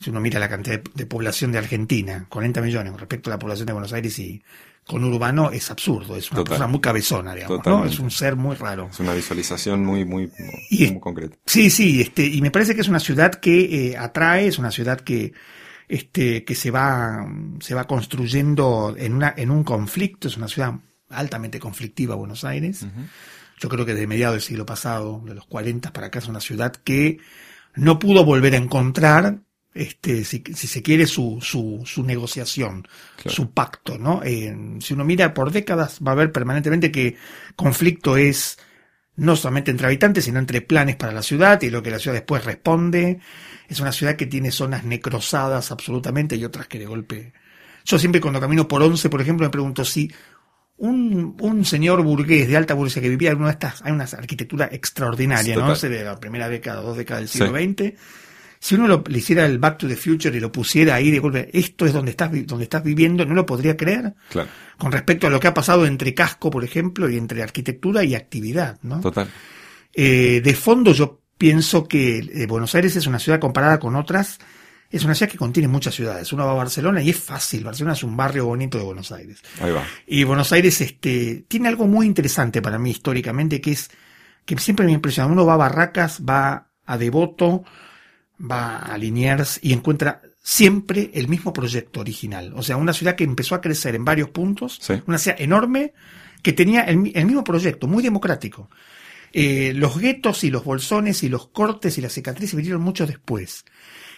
Si 0.00 0.10
uno 0.10 0.20
mira 0.20 0.38
la 0.40 0.48
cantidad 0.48 0.76
de, 0.80 0.90
de 0.94 1.06
población 1.06 1.52
de 1.52 1.58
Argentina, 1.58 2.26
40 2.28 2.60
millones 2.60 2.92
respecto 2.98 3.30
a 3.30 3.34
la 3.34 3.38
población 3.38 3.66
de 3.66 3.72
Buenos 3.72 3.92
Aires 3.92 4.18
y 4.18 4.42
con 4.86 5.02
urbano 5.02 5.50
es 5.50 5.70
absurdo, 5.70 6.14
es 6.16 6.30
una 6.30 6.40
Total. 6.40 6.50
persona 6.50 6.66
muy 6.66 6.80
cabezona, 6.80 7.34
digamos, 7.34 7.64
¿no? 7.64 7.84
Es 7.86 7.98
un 7.98 8.10
ser 8.10 8.36
muy 8.36 8.54
raro. 8.56 8.88
Es 8.90 9.00
una 9.00 9.14
visualización 9.14 9.82
muy, 9.84 10.04
muy, 10.04 10.30
Y- 10.68 10.90
muy 10.90 11.00
concreta. 11.00 11.36
Sí, 11.46 11.70
sí, 11.70 12.02
este, 12.02 12.26
y 12.26 12.42
me 12.42 12.50
parece 12.50 12.74
que 12.74 12.82
es 12.82 12.88
una 12.88 13.00
ciudad 13.00 13.32
que 13.34 13.92
eh, 13.92 13.96
atrae, 13.96 14.46
es 14.48 14.58
una 14.58 14.70
ciudad 14.70 15.00
que, 15.00 15.32
este, 15.88 16.44
que 16.44 16.54
se 16.54 16.70
va, 16.70 17.26
se 17.60 17.74
va 17.74 17.86
construyendo 17.86 18.94
en 18.98 19.14
una, 19.14 19.34
en 19.36 19.50
un 19.50 19.64
conflicto, 19.64 20.28
es 20.28 20.36
una 20.36 20.48
ciudad 20.48 20.74
altamente 21.10 21.58
conflictiva, 21.60 22.14
Buenos 22.14 22.44
Aires. 22.44 22.86
Yo 23.60 23.68
creo 23.68 23.86
que 23.86 23.94
desde 23.94 24.06
mediados 24.06 24.34
del 24.34 24.42
siglo 24.42 24.66
pasado, 24.66 25.22
de 25.24 25.34
los 25.34 25.46
40 25.46 25.92
para 25.92 26.08
acá, 26.08 26.18
es 26.18 26.26
una 26.28 26.40
ciudad 26.40 26.72
que 26.72 27.18
no 27.76 27.98
pudo 27.98 28.24
volver 28.24 28.54
a 28.54 28.58
encontrar, 28.58 29.38
este, 29.74 30.24
si, 30.24 30.42
si 30.54 30.66
se 30.66 30.82
quiere, 30.82 31.06
su, 31.06 31.38
su, 31.40 31.82
su 31.84 32.02
negociación, 32.02 32.86
Claro. 33.16 33.30
su 33.34 33.50
pacto, 33.52 33.98
¿no? 33.98 34.22
Eh, 34.24 34.56
si 34.80 34.94
uno 34.94 35.04
mira 35.04 35.34
por 35.34 35.50
décadas, 35.52 36.00
va 36.06 36.12
a 36.12 36.16
ver 36.16 36.32
permanentemente 36.32 36.90
que 36.90 37.16
conflicto 37.56 38.16
es 38.16 38.58
no 39.16 39.36
solamente 39.36 39.70
entre 39.70 39.86
habitantes, 39.86 40.24
sino 40.24 40.38
entre 40.38 40.60
planes 40.60 40.96
para 40.96 41.12
la 41.12 41.22
ciudad 41.22 41.60
y 41.62 41.70
lo 41.70 41.82
que 41.82 41.90
la 41.90 41.98
ciudad 41.98 42.14
después 42.14 42.44
responde. 42.44 43.20
Es 43.68 43.80
una 43.80 43.92
ciudad 43.92 44.16
que 44.16 44.26
tiene 44.26 44.50
zonas 44.50 44.84
necrosadas 44.84 45.70
absolutamente 45.70 46.36
y 46.36 46.44
otras 46.44 46.66
que 46.66 46.78
de 46.78 46.86
golpe. 46.86 47.32
Yo 47.84 47.98
siempre 47.98 48.20
cuando 48.20 48.40
camino 48.40 48.66
por 48.66 48.82
Once, 48.82 49.08
por 49.08 49.20
ejemplo, 49.20 49.46
me 49.46 49.50
pregunto 49.50 49.84
si 49.84 50.10
un, 50.76 51.36
un 51.40 51.64
señor 51.64 52.02
burgués 52.02 52.48
de 52.48 52.56
alta 52.56 52.74
burguesía 52.74 53.02
que 53.02 53.08
vivía 53.08 53.30
en 53.30 53.36
una 53.38 53.46
de 53.46 53.52
estas, 53.52 53.82
hay 53.82 53.92
una 53.92 54.04
arquitectura 54.04 54.68
extraordinaria, 54.72 55.54
¿no? 55.56 55.66
Once 55.68 55.88
de 55.88 56.02
la 56.04 56.18
primera 56.18 56.48
década, 56.48 56.80
dos 56.80 56.96
décadas 56.96 57.20
del 57.22 57.28
siglo 57.28 57.56
Sí. 57.56 57.74
XX. 57.74 57.94
Si 58.64 58.76
uno 58.76 58.86
lo- 58.88 59.04
le 59.06 59.18
hiciera 59.18 59.44
el 59.44 59.58
Back 59.58 59.76
to 59.76 59.86
the 59.88 59.94
Future 59.96 60.34
y 60.34 60.40
lo 60.40 60.50
pusiera 60.50 60.94
ahí 60.94 61.10
de 61.10 61.18
golpe, 61.18 61.50
esto 61.52 61.84
es 61.84 61.92
donde 61.92 62.12
estás, 62.12 62.30
donde 62.46 62.64
estás 62.64 62.82
viviendo, 62.82 63.26
no 63.26 63.34
lo 63.34 63.44
podría 63.44 63.76
creer 63.76 64.14
Claro, 64.30 64.48
con 64.78 64.90
respecto 64.90 65.26
a 65.26 65.30
lo 65.30 65.38
que 65.38 65.48
ha 65.48 65.52
pasado 65.52 65.84
entre 65.84 66.14
casco, 66.14 66.48
por 66.50 66.64
ejemplo, 66.64 67.10
y 67.10 67.18
entre 67.18 67.42
arquitectura 67.42 68.02
y 68.04 68.14
actividad, 68.14 68.78
¿no? 68.82 69.00
total. 69.00 69.28
Eh, 69.92 70.40
de 70.42 70.54
fondo 70.54 70.92
yo 70.92 71.20
pienso 71.36 71.86
que 71.86 72.18
eh, 72.20 72.46
Buenos 72.46 72.74
Aires 72.74 72.96
es 72.96 73.06
una 73.06 73.18
ciudad 73.18 73.38
comparada 73.38 73.78
con 73.78 73.96
otras, 73.96 74.38
es 74.90 75.04
una 75.04 75.14
ciudad 75.14 75.30
que 75.30 75.36
contiene 75.36 75.68
muchas 75.68 75.94
ciudades. 75.94 76.32
Uno 76.32 76.46
va 76.46 76.52
a 76.52 76.54
Barcelona 76.54 77.02
y 77.02 77.10
es 77.10 77.18
fácil, 77.18 77.64
Barcelona 77.64 77.92
es 77.92 78.02
un 78.02 78.16
barrio 78.16 78.46
bonito 78.46 78.78
de 78.78 78.84
Buenos 78.84 79.12
Aires. 79.12 79.42
Ahí 79.60 79.72
va. 79.72 79.84
Y 80.06 80.24
Buenos 80.24 80.52
Aires 80.52 80.80
este, 80.80 81.44
tiene 81.48 81.68
algo 81.68 81.86
muy 81.86 82.06
interesante 82.06 82.62
para 82.62 82.78
mí 82.78 82.90
históricamente, 82.92 83.60
que 83.60 83.72
es 83.72 83.90
que 84.46 84.56
siempre 84.58 84.86
me 84.86 84.92
impresiona. 84.92 85.30
Uno 85.30 85.44
va 85.44 85.54
a 85.54 85.58
Barracas, 85.58 86.22
va 86.26 86.68
a 86.86 86.96
Devoto, 86.98 87.64
va 88.40 88.78
a 88.78 88.98
Liniers 88.98 89.58
y 89.62 89.72
encuentra 89.72 90.22
siempre 90.42 91.10
el 91.14 91.28
mismo 91.28 91.52
proyecto 91.52 92.00
original. 92.00 92.52
O 92.56 92.62
sea, 92.62 92.76
una 92.76 92.92
ciudad 92.92 93.14
que 93.16 93.24
empezó 93.24 93.54
a 93.54 93.60
crecer 93.60 93.94
en 93.94 94.04
varios 94.04 94.30
puntos, 94.30 94.78
Sí. 94.80 94.94
una 95.06 95.18
ciudad 95.18 95.40
enorme 95.40 95.94
que 96.42 96.52
tenía 96.52 96.82
el, 96.82 96.98
mi- 96.98 97.12
el 97.14 97.24
mismo 97.26 97.42
proyecto, 97.44 97.86
muy 97.86 98.02
democrático. 98.02 98.68
Eh, 99.32 99.72
los 99.74 99.98
guetos 99.98 100.44
y 100.44 100.50
los 100.50 100.62
bolsones 100.64 101.22
y 101.22 101.28
los 101.28 101.48
cortes 101.48 101.96
y 101.98 102.00
las 102.00 102.12
cicatrices 102.12 102.54
vinieron 102.54 102.82
mucho 102.82 103.06
después. 103.06 103.64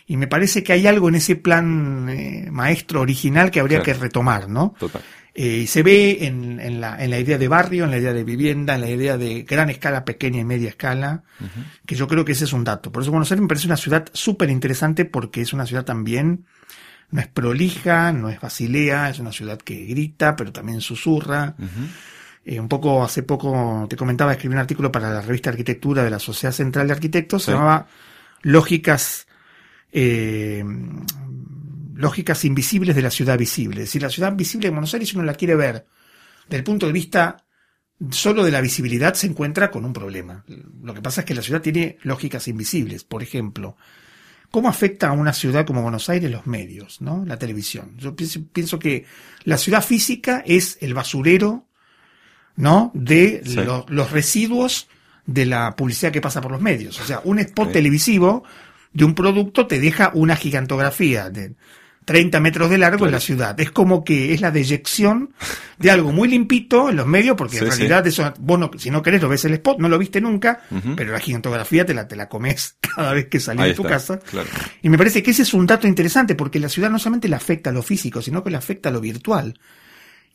Y 0.06 0.16
me 0.16 0.26
parece 0.28 0.62
que 0.62 0.72
hay 0.72 0.86
algo 0.86 1.08
en 1.08 1.16
ese 1.16 1.36
plan 1.36 2.08
eh, 2.08 2.48
maestro 2.50 3.00
original 3.00 3.50
que 3.50 3.60
habría 3.60 3.82
Claro. 3.82 3.98
que 3.98 4.04
retomar, 4.04 4.48
¿no? 4.48 4.74
Total. 4.78 5.02
Eh, 5.34 5.58
y 5.64 5.66
se 5.66 5.82
ve 5.82 6.24
en, 6.26 6.60
en 6.60 6.80
la, 6.80 7.02
en 7.02 7.10
la 7.10 7.18
idea 7.18 7.36
de 7.36 7.48
barrio, 7.48 7.84
en 7.84 7.90
la 7.90 7.98
idea 7.98 8.12
de 8.14 8.24
vivienda, 8.24 8.76
en 8.76 8.80
la 8.80 8.88
idea 8.88 9.18
de 9.18 9.42
gran 9.42 9.68
escala, 9.68 10.04
pequeña 10.04 10.40
y 10.40 10.44
media 10.44 10.70
escala, 10.70 11.24
que 11.84 11.94
yo 11.94 12.08
creo 12.08 12.24
que 12.24 12.32
ese 12.32 12.44
es 12.44 12.52
un 12.54 12.64
dato. 12.64 12.90
Por 12.90 13.02
eso 13.02 13.10
Buenos 13.10 13.30
Aires 13.30 13.42
me 13.42 13.48
parece 13.48 13.66
una 13.66 13.76
ciudad 13.76 14.06
súper 14.14 14.48
interesante 14.48 15.04
porque 15.04 15.42
es 15.42 15.52
una 15.52 15.66
ciudad 15.66 15.84
también, 15.84 16.46
no 17.10 17.20
es 17.20 17.26
prolija, 17.26 18.12
no 18.12 18.30
es 18.30 18.40
basilea, 18.40 19.10
es 19.10 19.18
una 19.18 19.30
ciudad 19.32 19.58
que 19.58 19.84
grita, 19.84 20.36
pero 20.36 20.52
también 20.52 20.80
susurra. 20.80 21.54
Eh, 22.46 22.58
un 22.58 22.68
poco, 22.68 23.04
hace 23.04 23.22
poco 23.22 23.86
te 23.90 23.96
comentaba, 23.96 24.32
escribí 24.32 24.54
un 24.54 24.60
artículo 24.60 24.90
para 24.90 25.10
la 25.10 25.20
revista 25.20 25.50
Arquitectura 25.50 26.02
de 26.02 26.10
la 26.10 26.18
Sociedad 26.20 26.52
Central 26.54 26.86
de 26.86 26.94
Arquitectos, 26.94 27.42
se 27.42 27.50
llamaba 27.52 27.88
Lógicas, 28.42 29.26
eh, 29.98 30.62
Lógicas 31.94 32.44
Invisibles 32.44 32.94
de 32.94 33.00
la 33.02 33.10
Ciudad 33.10 33.38
Visible. 33.38 33.80
Es 33.82 33.88
decir, 33.88 34.02
la 34.02 34.10
ciudad 34.10 34.34
visible 34.36 34.66
de 34.68 34.72
Buenos 34.72 34.92
Aires, 34.92 35.08
si 35.08 35.16
uno 35.16 35.24
la 35.24 35.32
quiere 35.34 35.56
ver 35.56 35.86
desde 36.44 36.58
el 36.58 36.64
punto 36.64 36.86
de 36.86 36.92
vista 36.92 37.38
solo 38.10 38.44
de 38.44 38.50
la 38.50 38.60
visibilidad, 38.60 39.14
se 39.14 39.26
encuentra 39.26 39.70
con 39.70 39.86
un 39.86 39.94
problema. 39.94 40.44
Lo 40.82 40.92
que 40.92 41.00
pasa 41.00 41.22
es 41.22 41.24
que 41.24 41.34
la 41.34 41.40
ciudad 41.40 41.62
tiene 41.62 41.96
lógicas 42.02 42.46
invisibles. 42.48 43.04
Por 43.04 43.22
ejemplo, 43.22 43.76
¿Cómo 44.48 44.68
afecta 44.68 45.08
a 45.08 45.12
una 45.12 45.32
ciudad 45.32 45.66
como 45.66 45.82
Buenos 45.82 46.08
Aires 46.08 46.30
los 46.30 46.46
medios, 46.46 47.00
¿no? 47.00 47.24
La 47.26 47.36
televisión. 47.36 47.94
Yo 47.98 48.14
pienso, 48.14 48.40
pienso 48.52 48.78
que 48.78 49.04
la 49.42 49.58
ciudad 49.58 49.82
física 49.84 50.42
es 50.46 50.78
el 50.80 50.94
basurero, 50.94 51.66
¿no? 52.54 52.92
De 52.94 53.42
Sí. 53.44 53.56
los 53.88 54.10
residuos 54.12 54.86
de 55.26 55.46
la 55.46 55.74
publicidad 55.74 56.12
que 56.12 56.20
pasa 56.20 56.40
por 56.40 56.52
los 56.52 56.60
medios. 56.60 56.98
O 57.00 57.04
sea, 57.04 57.20
un 57.24 57.40
spot 57.40 57.66
Sí. 57.68 57.72
televisivo 57.72 58.44
de 58.96 59.04
un 59.04 59.14
producto 59.14 59.66
te 59.66 59.78
deja 59.78 60.10
una 60.14 60.36
gigantografía 60.36 61.28
de 61.30 61.54
30 62.06 62.38
metros 62.40 62.70
de 62.70 62.78
largo 62.78 63.04
en 63.06 63.12
la 63.12 63.20
ciudad. 63.20 63.58
Es 63.60 63.70
como 63.72 64.04
que 64.04 64.32
es 64.32 64.40
la 64.40 64.52
deyección 64.52 65.34
de 65.76 65.90
algo 65.90 66.12
muy 66.12 66.28
limpito 66.28 66.88
en 66.88 66.96
los 66.96 67.06
medios, 67.06 67.36
porque 67.36 67.58
en 67.58 67.64
sí. 67.64 67.68
realidad 67.68 68.06
eso, 68.06 68.32
vos 68.38 68.58
no- 68.58 68.70
si 68.78 68.90
no 68.90 69.02
querés 69.02 69.20
lo 69.20 69.28
ves 69.28 69.44
el 69.44 69.54
spot, 69.54 69.78
no 69.80 69.88
lo 69.88 69.98
viste 69.98 70.20
nunca, 70.20 70.60
pero 70.96 71.12
la 71.12 71.18
gigantografía 71.18 71.84
te 71.84 71.94
la, 71.94 72.06
te 72.06 72.14
la 72.16 72.28
comes 72.28 72.76
cada 72.80 73.12
vez 73.12 73.26
que 73.26 73.40
salís 73.40 73.64
de 73.64 73.74
tu 73.74 73.82
está, 73.82 73.94
casa. 73.94 74.18
Claro. 74.20 74.48
Y 74.82 74.88
me 74.88 74.96
parece 74.98 75.22
que 75.22 75.32
ese 75.32 75.42
es 75.42 75.52
un 75.52 75.66
dato 75.66 75.86
interesante 75.88 76.34
porque 76.36 76.60
la 76.60 76.68
ciudad 76.68 76.90
no 76.90 76.98
solamente 76.98 77.28
le 77.28 77.36
afecta 77.36 77.70
a 77.70 77.72
lo 77.72 77.82
físico, 77.82 78.22
sino 78.22 78.42
que 78.44 78.50
le 78.50 78.56
afecta 78.56 78.88
a 78.88 78.92
lo 78.92 79.00
virtual. 79.00 79.58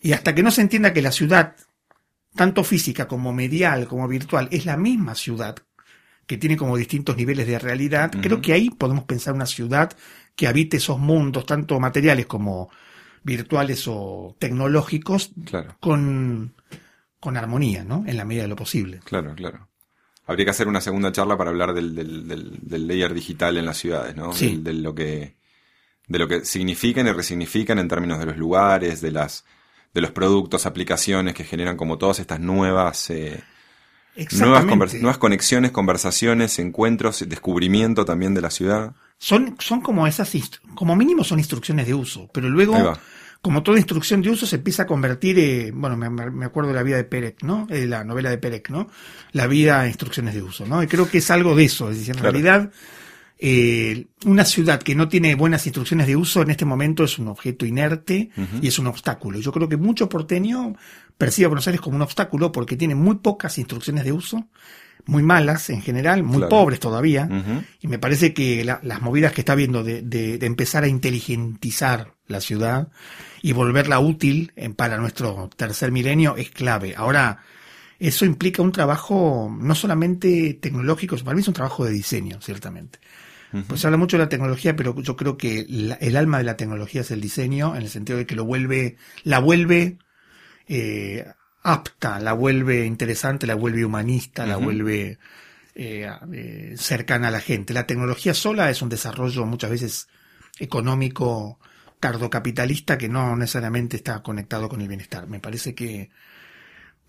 Y 0.02 0.12
hasta 0.12 0.36
que 0.36 0.44
no 0.44 0.52
se 0.52 0.62
entienda 0.62 0.92
que 0.94 1.02
la 1.02 1.12
ciudad 1.14 1.56
tanto 2.36 2.64
física 2.64 3.08
como 3.08 3.34
medial 3.34 3.88
como 3.88 4.08
virtual, 4.08 4.48
es 4.52 4.66
la 4.66 4.78
misma 4.78 5.16
ciudad, 5.16 5.56
que 6.32 6.38
tiene 6.38 6.56
como 6.56 6.78
distintos 6.78 7.18
niveles 7.18 7.46
de 7.46 7.60
realidad, 7.60 8.10
creo 8.22 8.40
que 8.40 8.54
ahí 8.54 8.70
podemos 8.70 9.04
pensar 9.04 9.34
una 9.34 9.46
ciudad 9.46 9.92
que 10.34 10.48
habite 10.48 10.78
esos 10.78 10.98
mundos, 10.98 11.46
tanto 11.46 11.78
materiales 11.78 12.26
como 12.26 12.70
virtuales 13.22 13.84
o 13.90 14.34
tecnológicos, 14.40 15.32
Claro, 15.44 15.76
con, 15.82 16.56
con 17.20 17.36
armonía, 17.36 17.84
¿no? 17.84 18.06
En 18.08 18.16
la 18.16 18.24
medida 18.24 18.44
de 18.44 18.48
lo 18.48 18.56
posible. 18.56 19.02
claro, 19.04 19.36
claro. 19.36 19.68
Habría 20.26 20.46
que 20.46 20.52
hacer 20.52 20.70
una 20.70 20.80
segunda 20.80 21.12
charla 21.12 21.38
para 21.38 21.50
hablar 21.50 21.74
del, 21.74 21.94
del, 21.96 22.26
del, 22.30 22.60
del 22.62 22.88
layer 22.88 23.14
digital 23.14 23.58
en 23.58 23.66
las 23.66 23.78
ciudades, 23.78 24.16
¿no? 24.16 24.32
Sí. 24.32 24.56
De 24.64 24.72
lo 24.72 24.96
que 24.96 25.36
de 26.08 26.18
lo 26.18 26.30
que 26.30 26.46
significan 26.46 27.08
y 27.08 27.12
resignifican 27.12 27.78
en 27.78 27.90
términos 27.90 28.20
de 28.20 28.26
los 28.28 28.38
lugares, 28.38 29.02
de 29.02 29.12
las 29.12 29.44
de 29.94 30.00
los 30.00 30.12
productos, 30.12 30.66
aplicaciones 30.66 31.34
que 31.34 31.44
generan 31.44 31.76
como 31.76 31.98
todas 31.98 32.20
estas 32.20 32.40
nuevas 32.40 33.10
eh, 33.10 33.44
nuevas, 34.40 34.66
convers- 34.66 35.00
nuevas 35.00 35.18
conexiones, 35.18 35.72
conversaciones, 35.72 36.60
encuentros, 36.60 37.24
descubrimiento 37.28 38.06
también 38.06 38.34
de 38.34 38.42
la 38.42 38.50
ciudad. 38.52 38.94
Son, 39.18 39.56
son 39.60 39.82
como 39.82 40.08
esas, 40.08 40.32
como 40.76 40.96
mínimo 40.96 41.24
son 41.24 41.40
instrucciones 41.40 41.86
de 41.88 41.94
uso, 41.94 42.30
pero 42.34 42.50
luego, 42.50 42.94
como 43.42 43.62
toda 43.64 43.78
instrucción 43.78 44.22
de 44.22 44.32
uso, 44.32 44.46
se 44.48 44.56
empieza 44.58 44.84
a 44.84 44.88
convertir, 44.88 45.38
eh, 45.40 45.72
bueno, 45.74 45.96
me, 45.96 46.10
me 46.10 46.46
acuerdo 46.46 46.70
de 46.70 46.76
la 46.76 46.84
vida 46.84 46.98
de 46.98 47.04
Perec, 47.04 47.44
¿no? 47.44 47.68
Eh, 47.70 47.86
la 47.86 48.04
novela 48.04 48.30
de 48.32 48.38
Perec, 48.40 48.70
¿no? 48.70 48.88
La 49.32 49.46
vida, 49.48 49.88
instrucciones 49.88 50.34
de 50.34 50.42
uso, 50.42 50.66
¿no? 50.66 50.82
Y 50.82 50.88
creo 50.88 51.08
que 51.10 51.20
es 51.20 51.30
algo 51.32 51.56
de 51.56 51.66
eso, 51.66 51.90
es 51.92 51.98
decir, 52.00 52.16
en 52.16 52.22
Claro. 52.22 52.32
realidad, 52.32 52.72
eh, 53.44 54.06
una 54.26 54.46
ciudad 54.46 54.80
que 54.84 54.94
no 54.94 55.10
tiene 55.10 55.34
buenas 55.34 55.66
instrucciones 55.66 56.06
de 56.06 56.16
uso 56.16 56.44
en 56.44 56.52
este 56.52 56.64
momento 56.64 57.04
es 57.04 57.18
un 57.18 57.28
objeto 57.28 57.66
inerte 57.66 58.30
y 58.62 58.68
es 58.68 58.78
un 58.78 58.86
obstáculo. 58.86 59.40
Yo 59.40 59.52
creo 59.52 59.68
que 59.68 59.78
mucho 59.78 60.08
porteño 60.08 60.76
percibe 61.18 61.46
a 61.46 61.50
Buenos 61.50 61.66
Aires 61.68 61.82
como 61.82 61.96
un 61.96 62.04
obstáculo 62.04 62.52
porque 62.52 62.78
tiene 62.78 62.94
muy 62.94 63.16
pocas 63.16 63.58
instrucciones 63.58 64.04
de 64.04 64.12
uso, 64.12 64.48
muy 65.08 65.24
malas 65.24 65.72
en 65.72 65.82
general, 65.82 66.22
muy 66.22 66.38
Claro. 66.38 66.50
pobres 66.50 66.80
todavía. 66.80 67.28
Y 67.82 67.88
me 67.88 67.98
parece 67.98 68.32
que 68.36 68.64
la- 68.64 68.80
las 68.84 69.02
movidas 69.02 69.32
que 69.34 69.42
está 69.42 69.56
viendo 69.56 69.84
de, 69.84 70.04
de- 70.04 70.38
de 70.38 70.46
empezar 70.46 70.84
a 70.84 70.88
inteligentizar 70.88 72.14
la 72.28 72.42
ciudad 72.42 72.90
y 73.42 73.54
volverla 73.54 74.00
útil 74.00 74.52
en- 74.56 74.76
para 74.76 74.98
nuestro 74.98 75.50
tercer 75.56 75.92
milenio 75.92 76.36
es 76.38 76.52
clave. 76.52 76.94
Ahora, 76.96 77.40
eso 77.98 78.26
implica 78.26 78.62
un 78.62 78.72
trabajo 78.72 79.52
no 79.60 79.74
solamente 79.76 80.54
tecnológico, 80.62 81.18
para 81.18 81.34
mí 81.36 81.42
es 81.42 81.48
un 81.48 81.54
trabajo 81.56 81.86
de 81.86 81.92
diseño, 81.92 82.40
ciertamente. 82.42 83.00
Ujú. 83.54 83.64
Pues 83.68 83.82
se 83.82 83.88
habla 83.88 83.98
mucho 83.98 84.18
de 84.18 84.24
la 84.24 84.30
tecnología, 84.30 84.76
pero 84.76 85.00
yo 85.02 85.16
creo 85.16 85.38
que 85.38 85.66
la- 85.68 85.96
el 85.96 86.16
alma 86.16 86.38
de 86.38 86.44
la 86.46 86.58
tecnología 86.58 87.02
es 87.02 87.12
el 87.12 87.22
diseño, 87.22 87.76
en 87.76 87.82
el 87.82 87.90
sentido 87.90 88.18
de 88.18 88.26
que 88.26 88.36
lo 88.36 88.46
vuelve, 88.46 88.96
la 89.24 89.40
vuelve 89.40 89.98
eh, 90.68 91.26
apta, 91.64 92.20
la 92.20 92.34
vuelve 92.34 92.86
interesante, 92.86 93.46
la 93.46 93.56
vuelve 93.56 93.84
humanista, 93.84 94.46
la 94.46 94.58
vuelve 94.58 95.18
eh, 95.76 96.10
eh, 96.34 96.74
cercana 96.78 97.28
a 97.28 97.32
la 97.32 97.40
gente. 97.42 97.74
La 97.74 97.86
tecnología 97.88 98.34
sola 98.34 98.70
es 98.70 98.82
un 98.82 98.90
desarrollo 98.90 99.46
muchas 99.46 99.70
veces 99.70 100.08
económico, 100.60 101.60
cardocapitalista, 102.00 102.98
que 102.98 103.10
no 103.10 103.36
necesariamente 103.36 103.98
está 103.98 104.22
conectado 104.24 104.70
con 104.70 104.82
el 104.82 104.88
bienestar. 104.88 105.28
Me 105.28 105.40
parece 105.40 105.76
que 105.76 106.10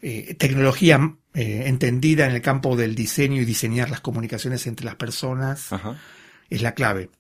eh, 0.00 0.34
tecnología 0.34 1.16
entendida 1.34 2.26
en 2.26 2.34
el 2.34 2.42
campo 2.42 2.76
del 2.76 2.94
diseño 2.94 3.40
y 3.40 3.44
diseñar 3.44 3.90
las 3.90 4.00
comunicaciones 4.00 4.66
entre 4.66 4.84
las 4.86 4.96
personas 4.96 5.72
Ajá. 5.72 5.96
Es 6.54 6.62
la 6.62 6.74
clave. 6.74 7.10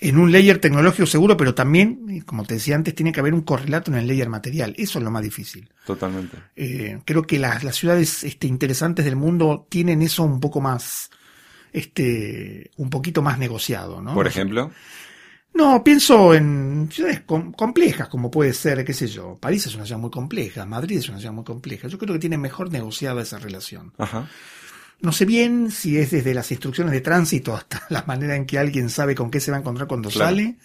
En 0.00 0.18
un 0.18 0.32
layer 0.32 0.58
tecnológico 0.58 1.06
seguro, 1.06 1.36
pero 1.36 1.54
también, 1.54 2.22
como 2.26 2.44
te 2.44 2.54
decía 2.54 2.74
antes, 2.74 2.92
tiene 2.94 3.12
que 3.12 3.20
haber 3.20 3.34
un 3.34 3.42
correlato 3.42 3.92
en 3.92 3.98
el 3.98 4.08
layer 4.08 4.28
material. 4.28 4.74
Eso 4.76 4.98
es 4.98 5.04
lo 5.04 5.12
más 5.12 5.22
difícil. 5.22 5.70
Totalmente. 5.86 6.36
Eh, 6.56 6.98
creo 7.04 7.22
que 7.22 7.38
las, 7.38 7.62
las 7.62 7.76
ciudades 7.76 8.24
este, 8.24 8.48
interesantes 8.48 9.04
del 9.04 9.14
mundo 9.14 9.64
tienen 9.70 10.02
eso 10.02 10.24
un 10.24 10.40
poco 10.40 10.60
más, 10.60 11.08
este, 11.72 12.70
un 12.76 12.90
poquito 12.90 13.22
más 13.22 13.38
negociado, 13.38 14.02
¿no? 14.02 14.14
Por 14.14 14.26
ejemplo, 14.26 14.72
No, 15.54 15.84
pienso 15.84 16.34
en 16.34 16.88
ciudades 16.90 17.20
com- 17.20 17.52
complejas, 17.52 18.08
como 18.08 18.30
puede 18.30 18.54
ser, 18.54 18.84
qué 18.84 18.94
sé 18.94 19.06
yo. 19.06 19.38
París 19.38 19.66
es 19.66 19.74
una 19.74 19.84
ciudad 19.86 20.00
muy 20.00 20.10
compleja, 20.10 20.66
Madrid 20.66 20.98
es 20.98 21.08
una 21.10 21.18
ciudad 21.18 21.32
muy 21.34 21.44
compleja. 21.44 21.88
Yo 21.88 21.98
creo 21.98 22.14
que 22.14 22.18
tienen 22.20 22.40
mejor 22.40 22.72
negociada 22.72 23.22
esa 23.22 23.38
relación. 23.38 23.92
ajá. 23.98 24.28
No 25.02 25.12
sé 25.12 25.24
bien 25.24 25.70
si 25.70 25.98
es 25.98 26.10
desde 26.12 26.32
las 26.34 26.50
instrucciones 26.50 26.92
de 26.92 27.00
tránsito 27.00 27.54
hasta 27.54 27.82
la 27.90 28.04
manera 28.06 28.34
en 28.36 28.46
que 28.46 28.58
alguien 28.58 28.88
sabe 28.88 29.14
con 29.14 29.30
qué 29.30 29.40
se 29.40 29.50
va 29.50 29.58
a 29.58 29.60
encontrar 29.60 29.86
cuando 29.88 30.08
Claro. 30.10 30.30
sale. 30.30 30.56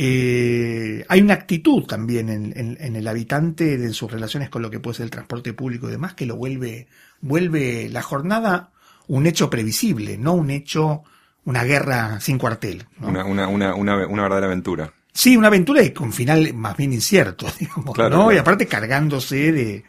Eh, 0.00 1.04
hay 1.08 1.20
una 1.20 1.34
actitud 1.34 1.84
también 1.84 2.28
en, 2.28 2.52
en- 2.56 2.78
en 2.80 2.94
el 2.96 3.08
habitante 3.08 3.76
de 3.78 3.92
sus 3.92 4.10
relaciones 4.10 4.48
con 4.48 4.62
lo 4.62 4.70
que 4.70 4.78
puede 4.78 4.96
ser 4.98 5.04
el 5.04 5.10
transporte 5.10 5.52
público 5.54 5.88
y 5.88 5.90
demás 5.90 6.14
que 6.14 6.24
lo 6.24 6.36
vuelve, 6.36 6.86
vuelve 7.20 7.88
la 7.88 8.02
jornada 8.02 8.70
un 9.08 9.26
hecho 9.26 9.50
previsible, 9.50 10.16
no 10.16 10.34
un 10.34 10.50
hecho, 10.50 11.02
una 11.46 11.64
guerra 11.64 12.20
sin 12.20 12.38
cuartel. 12.38 12.84
¿no? 13.00 13.08
Una, 13.08 13.24
una, 13.24 13.48
una, 13.48 13.74
una, 13.74 14.06
una 14.06 14.22
verdadera 14.22 14.46
aventura. 14.46 14.92
Sí, 15.12 15.36
una 15.36 15.48
aventura 15.48 15.82
y 15.82 15.90
con 15.92 16.12
final 16.12 16.54
más 16.54 16.76
bien 16.76 16.92
incierto, 16.92 17.46
digamos, 17.58 17.92
Claro, 17.94 18.10
¿no? 18.18 18.22
claro. 18.26 18.32
Y 18.34 18.38
aparte 18.38 18.66
cargándose 18.66 19.50
de, 19.50 19.84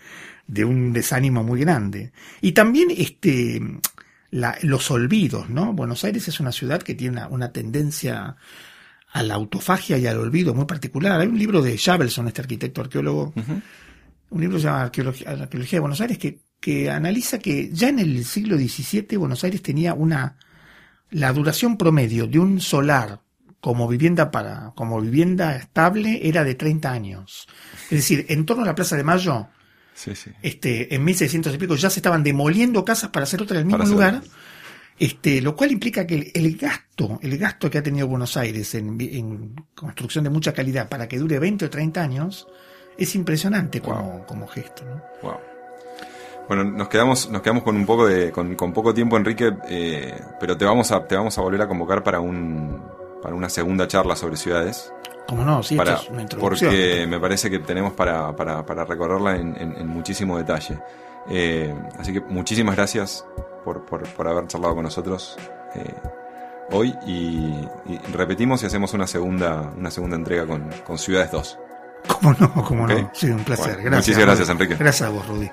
de 0.50 0.66
un 0.66 0.92
desánimo 0.94 1.44
muy 1.44 1.60
grande. 1.62 2.12
Y 2.42 2.54
también 2.54 2.90
este 2.96 3.62
la- 4.32 4.58
los 4.64 4.90
olvidos, 4.92 5.50
¿no? 5.50 5.74
Buenos 5.74 6.04
Aires 6.04 6.28
es 6.28 6.40
una 6.40 6.52
ciudad 6.52 6.82
que 6.82 6.96
tiene 6.96 7.18
una, 7.18 7.28
una 7.28 7.52
tendencia 7.52 8.36
a 9.12 9.24
la 9.24 9.36
autofagia 9.36 9.98
y 9.98 10.08
al 10.08 10.18
olvido 10.18 10.54
muy 10.54 10.66
particular. 10.66 11.20
Hay 11.22 11.28
un 11.28 11.38
libro 11.40 11.62
de 11.62 11.78
Javelson, 11.78 12.28
este 12.28 12.42
arquitecto 12.42 12.82
arqueólogo, 12.82 13.34
un 14.32 14.42
libro 14.42 14.58
que 14.58 14.62
se 14.62 14.68
llama 14.68 14.84
Arqueología, 14.84 15.30
Arqueología 15.32 15.78
de 15.78 15.82
Buenos 15.82 16.02
Aires, 16.02 16.18
que, 16.18 16.40
que 16.60 16.90
analiza 16.92 17.40
que 17.40 17.70
ya 17.72 17.90
en 17.90 18.00
el 18.00 18.24
siglo 18.26 18.58
XVII 18.58 19.18
Buenos 19.18 19.44
Aires 19.44 19.62
tenía 19.64 19.94
una, 19.96 20.38
la 21.12 21.32
duración 21.34 21.78
promedio 21.78 22.28
de 22.28 22.38
un 22.40 22.60
solar 22.60 23.22
como 23.62 23.88
vivienda 23.88 24.30
para, 24.32 24.72
como 24.76 25.02
vivienda 25.02 25.56
estable 25.56 26.28
era 26.28 26.44
de 26.44 26.56
30 26.56 26.92
años. 26.92 27.48
Es 27.86 27.90
decir, 27.98 28.26
en 28.30 28.46
torno 28.46 28.64
a 28.64 28.68
la 28.68 28.76
Plaza 28.76 28.96
de 28.96 29.04
Mayo, 29.04 29.48
Sí, 30.00 30.16
sí. 30.16 30.32
este, 30.42 30.96
en 30.96 31.04
1600 31.04 31.54
y 31.54 31.58
pico 31.58 31.76
ya 31.76 31.90
se 31.90 32.00
estaban 32.00 32.24
demoliendo 32.24 32.86
casas 32.86 33.10
para 33.10 33.26
hacer 33.26 33.42
otra 33.42 33.58
en 33.58 33.62
el 33.62 33.66
mismo 33.66 33.80
Para 33.80 33.90
lugar. 33.90 34.22
Este, 34.98 35.42
lo 35.42 35.58
cual 35.58 35.72
implica 35.72 36.08
que 36.08 36.16
el, 36.16 36.32
el 36.34 36.58
gasto, 36.58 37.20
el 37.22 37.38
gasto 37.38 37.70
que 37.70 37.78
ha 37.78 37.84
tenido 37.84 38.08
Buenos 38.08 38.38
Aires 38.38 38.76
en, 38.76 39.56
construcción 39.76 40.24
de 40.24 40.30
mucha 40.30 40.54
calidad 40.54 40.88
para 40.88 41.08
que 41.08 41.18
dure 41.18 41.38
20 41.38 41.66
o 41.66 41.70
30 41.70 42.02
años 42.02 42.48
es 42.98 43.16
impresionante 43.16 43.82
como, 43.82 44.26
como 44.26 44.48
gesto, 44.48 44.84
¿no? 44.86 45.02
Wow. 45.22 45.40
Bueno, 46.50 46.64
nos 46.64 46.88
quedamos, 46.88 47.30
nos 47.30 47.42
quedamos 47.42 47.64
con 47.64 47.76
un 47.76 47.86
poco 47.86 48.08
de, 48.08 48.32
con, 48.32 48.56
con 48.56 48.74
poco 48.74 48.94
tiempo, 48.94 49.16
Enrique, 49.18 49.54
eh, 49.68 50.20
pero 50.40 50.58
te 50.58 50.66
vamos 50.66 50.92
a, 50.92 51.06
te 51.06 51.16
vamos 51.16 51.38
a 51.38 51.42
volver 51.42 51.62
a 51.62 51.68
convocar 51.68 52.04
para 52.04 52.20
un, 52.20 52.82
para 53.22 53.36
una 53.36 53.50
segunda 53.50 53.88
charla 53.88 54.16
sobre 54.16 54.36
ciudades. 54.36 54.92
Como 55.30 55.44
no, 55.46 55.64
sí, 55.64 55.76
para, 55.76 55.94
esto 55.94 56.04
es 56.06 56.10
una 56.10 56.22
introducción. 56.24 56.72
porque 56.72 57.06
me 57.08 57.20
parece 57.20 57.50
que 57.50 57.60
tenemos 57.60 57.94
para, 57.94 58.36
para, 58.36 58.66
para 58.66 58.84
recorrerla 58.86 59.36
en, 59.38 59.56
en- 59.60 59.76
en 59.78 59.88
muchísimo 59.88 60.38
detalle. 60.38 60.80
Eh, 61.30 61.74
así 62.00 62.12
que 62.14 62.22
muchísimas 62.22 62.76
gracias 62.76 63.26
por, 63.64 63.86
por, 63.86 64.04
por 64.10 64.28
haber 64.28 64.48
charlado 64.48 64.76
con 64.76 64.84
nosotros 64.84 65.38
eh, 65.76 65.94
hoy 66.72 66.96
y, 67.06 67.68
y 67.86 67.98
repetimos 68.14 68.64
y 68.64 68.66
hacemos 68.66 68.94
una 68.94 69.06
segunda, 69.08 69.72
una 69.78 69.92
segunda 69.92 70.16
entrega 70.16 70.46
con, 70.48 70.70
con 70.86 70.98
Ciudades 70.98 71.32
2. 71.32 71.60
Cómo 72.08 72.34
no, 72.40 72.54
cómo 72.66 72.88
no. 72.88 73.12
Sí, 73.14 73.30
un 73.30 73.44
placer. 73.44 73.76
Bueno, 73.76 73.84
gracias. 73.92 74.08
muchísimas 74.08 74.26
gracias. 74.26 74.50
Enrique. 74.50 74.76
Gracias 74.76 75.08
a 75.10 75.12
vos, 75.12 75.28
Rudy. 75.28 75.52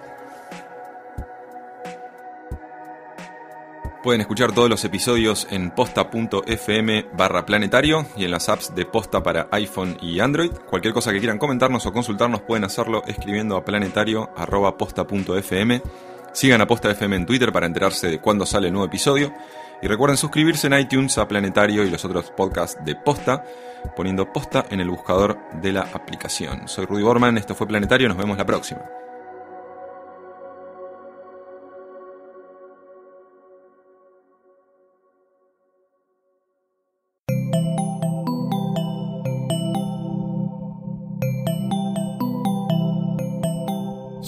Pueden 4.07 4.21
escuchar 4.21 4.53
todos 4.53 4.71
los 4.71 4.85
episodios 4.85 5.49
en 5.51 5.73
posta.fm 5.73 7.07
barra 7.15 7.45
planetario 7.45 8.07
y 8.17 8.25
en 8.25 8.31
las 8.31 8.49
apps 8.49 8.73
de 8.73 8.87
posta 8.87 9.21
para 9.21 9.49
iPhone 9.51 9.99
y 10.01 10.21
Android. 10.21 10.53
Cualquier 10.71 10.95
cosa 10.95 11.11
que 11.11 11.19
quieran 11.19 11.39
comentarnos 11.39 11.85
o 11.87 11.93
consultarnos 11.93 12.43
pueden 12.43 12.63
hacerlo 12.63 13.03
escribiendo 13.09 13.57
a 13.57 13.65
planetario 13.65 14.31
arroba 14.37 14.79
posta.fm. 14.79 15.83
Sigan 16.33 16.61
a 16.61 16.69
Posta 16.69 16.89
FM 16.93 17.17
en 17.17 17.27
Twitter 17.27 17.51
para 17.51 17.67
enterarse 17.67 18.07
de 18.07 18.21
cuándo 18.21 18.47
sale 18.47 18.69
el 18.69 18.75
nuevo 18.75 18.87
episodio. 18.87 19.35
Y 19.83 19.89
recuerden 19.89 20.17
suscribirse 20.17 20.69
en 20.69 20.79
iTunes 20.79 21.19
a 21.19 21.27
Planetario 21.27 21.83
y 21.83 21.91
los 21.91 22.05
otros 22.05 22.31
podcasts 22.31 22.79
de 22.85 22.95
Posta, 22.95 23.43
poniendo 23.97 24.33
Posta 24.33 24.67
en 24.71 24.79
el 24.79 24.89
buscador 24.89 25.37
de 25.61 25.73
la 25.73 25.81
aplicación. 25.81 26.69
Soy 26.69 26.87
Rudy 26.87 27.03
Borman, 27.03 27.39
esto 27.39 27.57
fue 27.57 27.67
Planetario, 27.67 28.07
nos 28.07 28.19
vemos 28.19 28.39
la 28.39 28.47
próxima. 28.47 28.83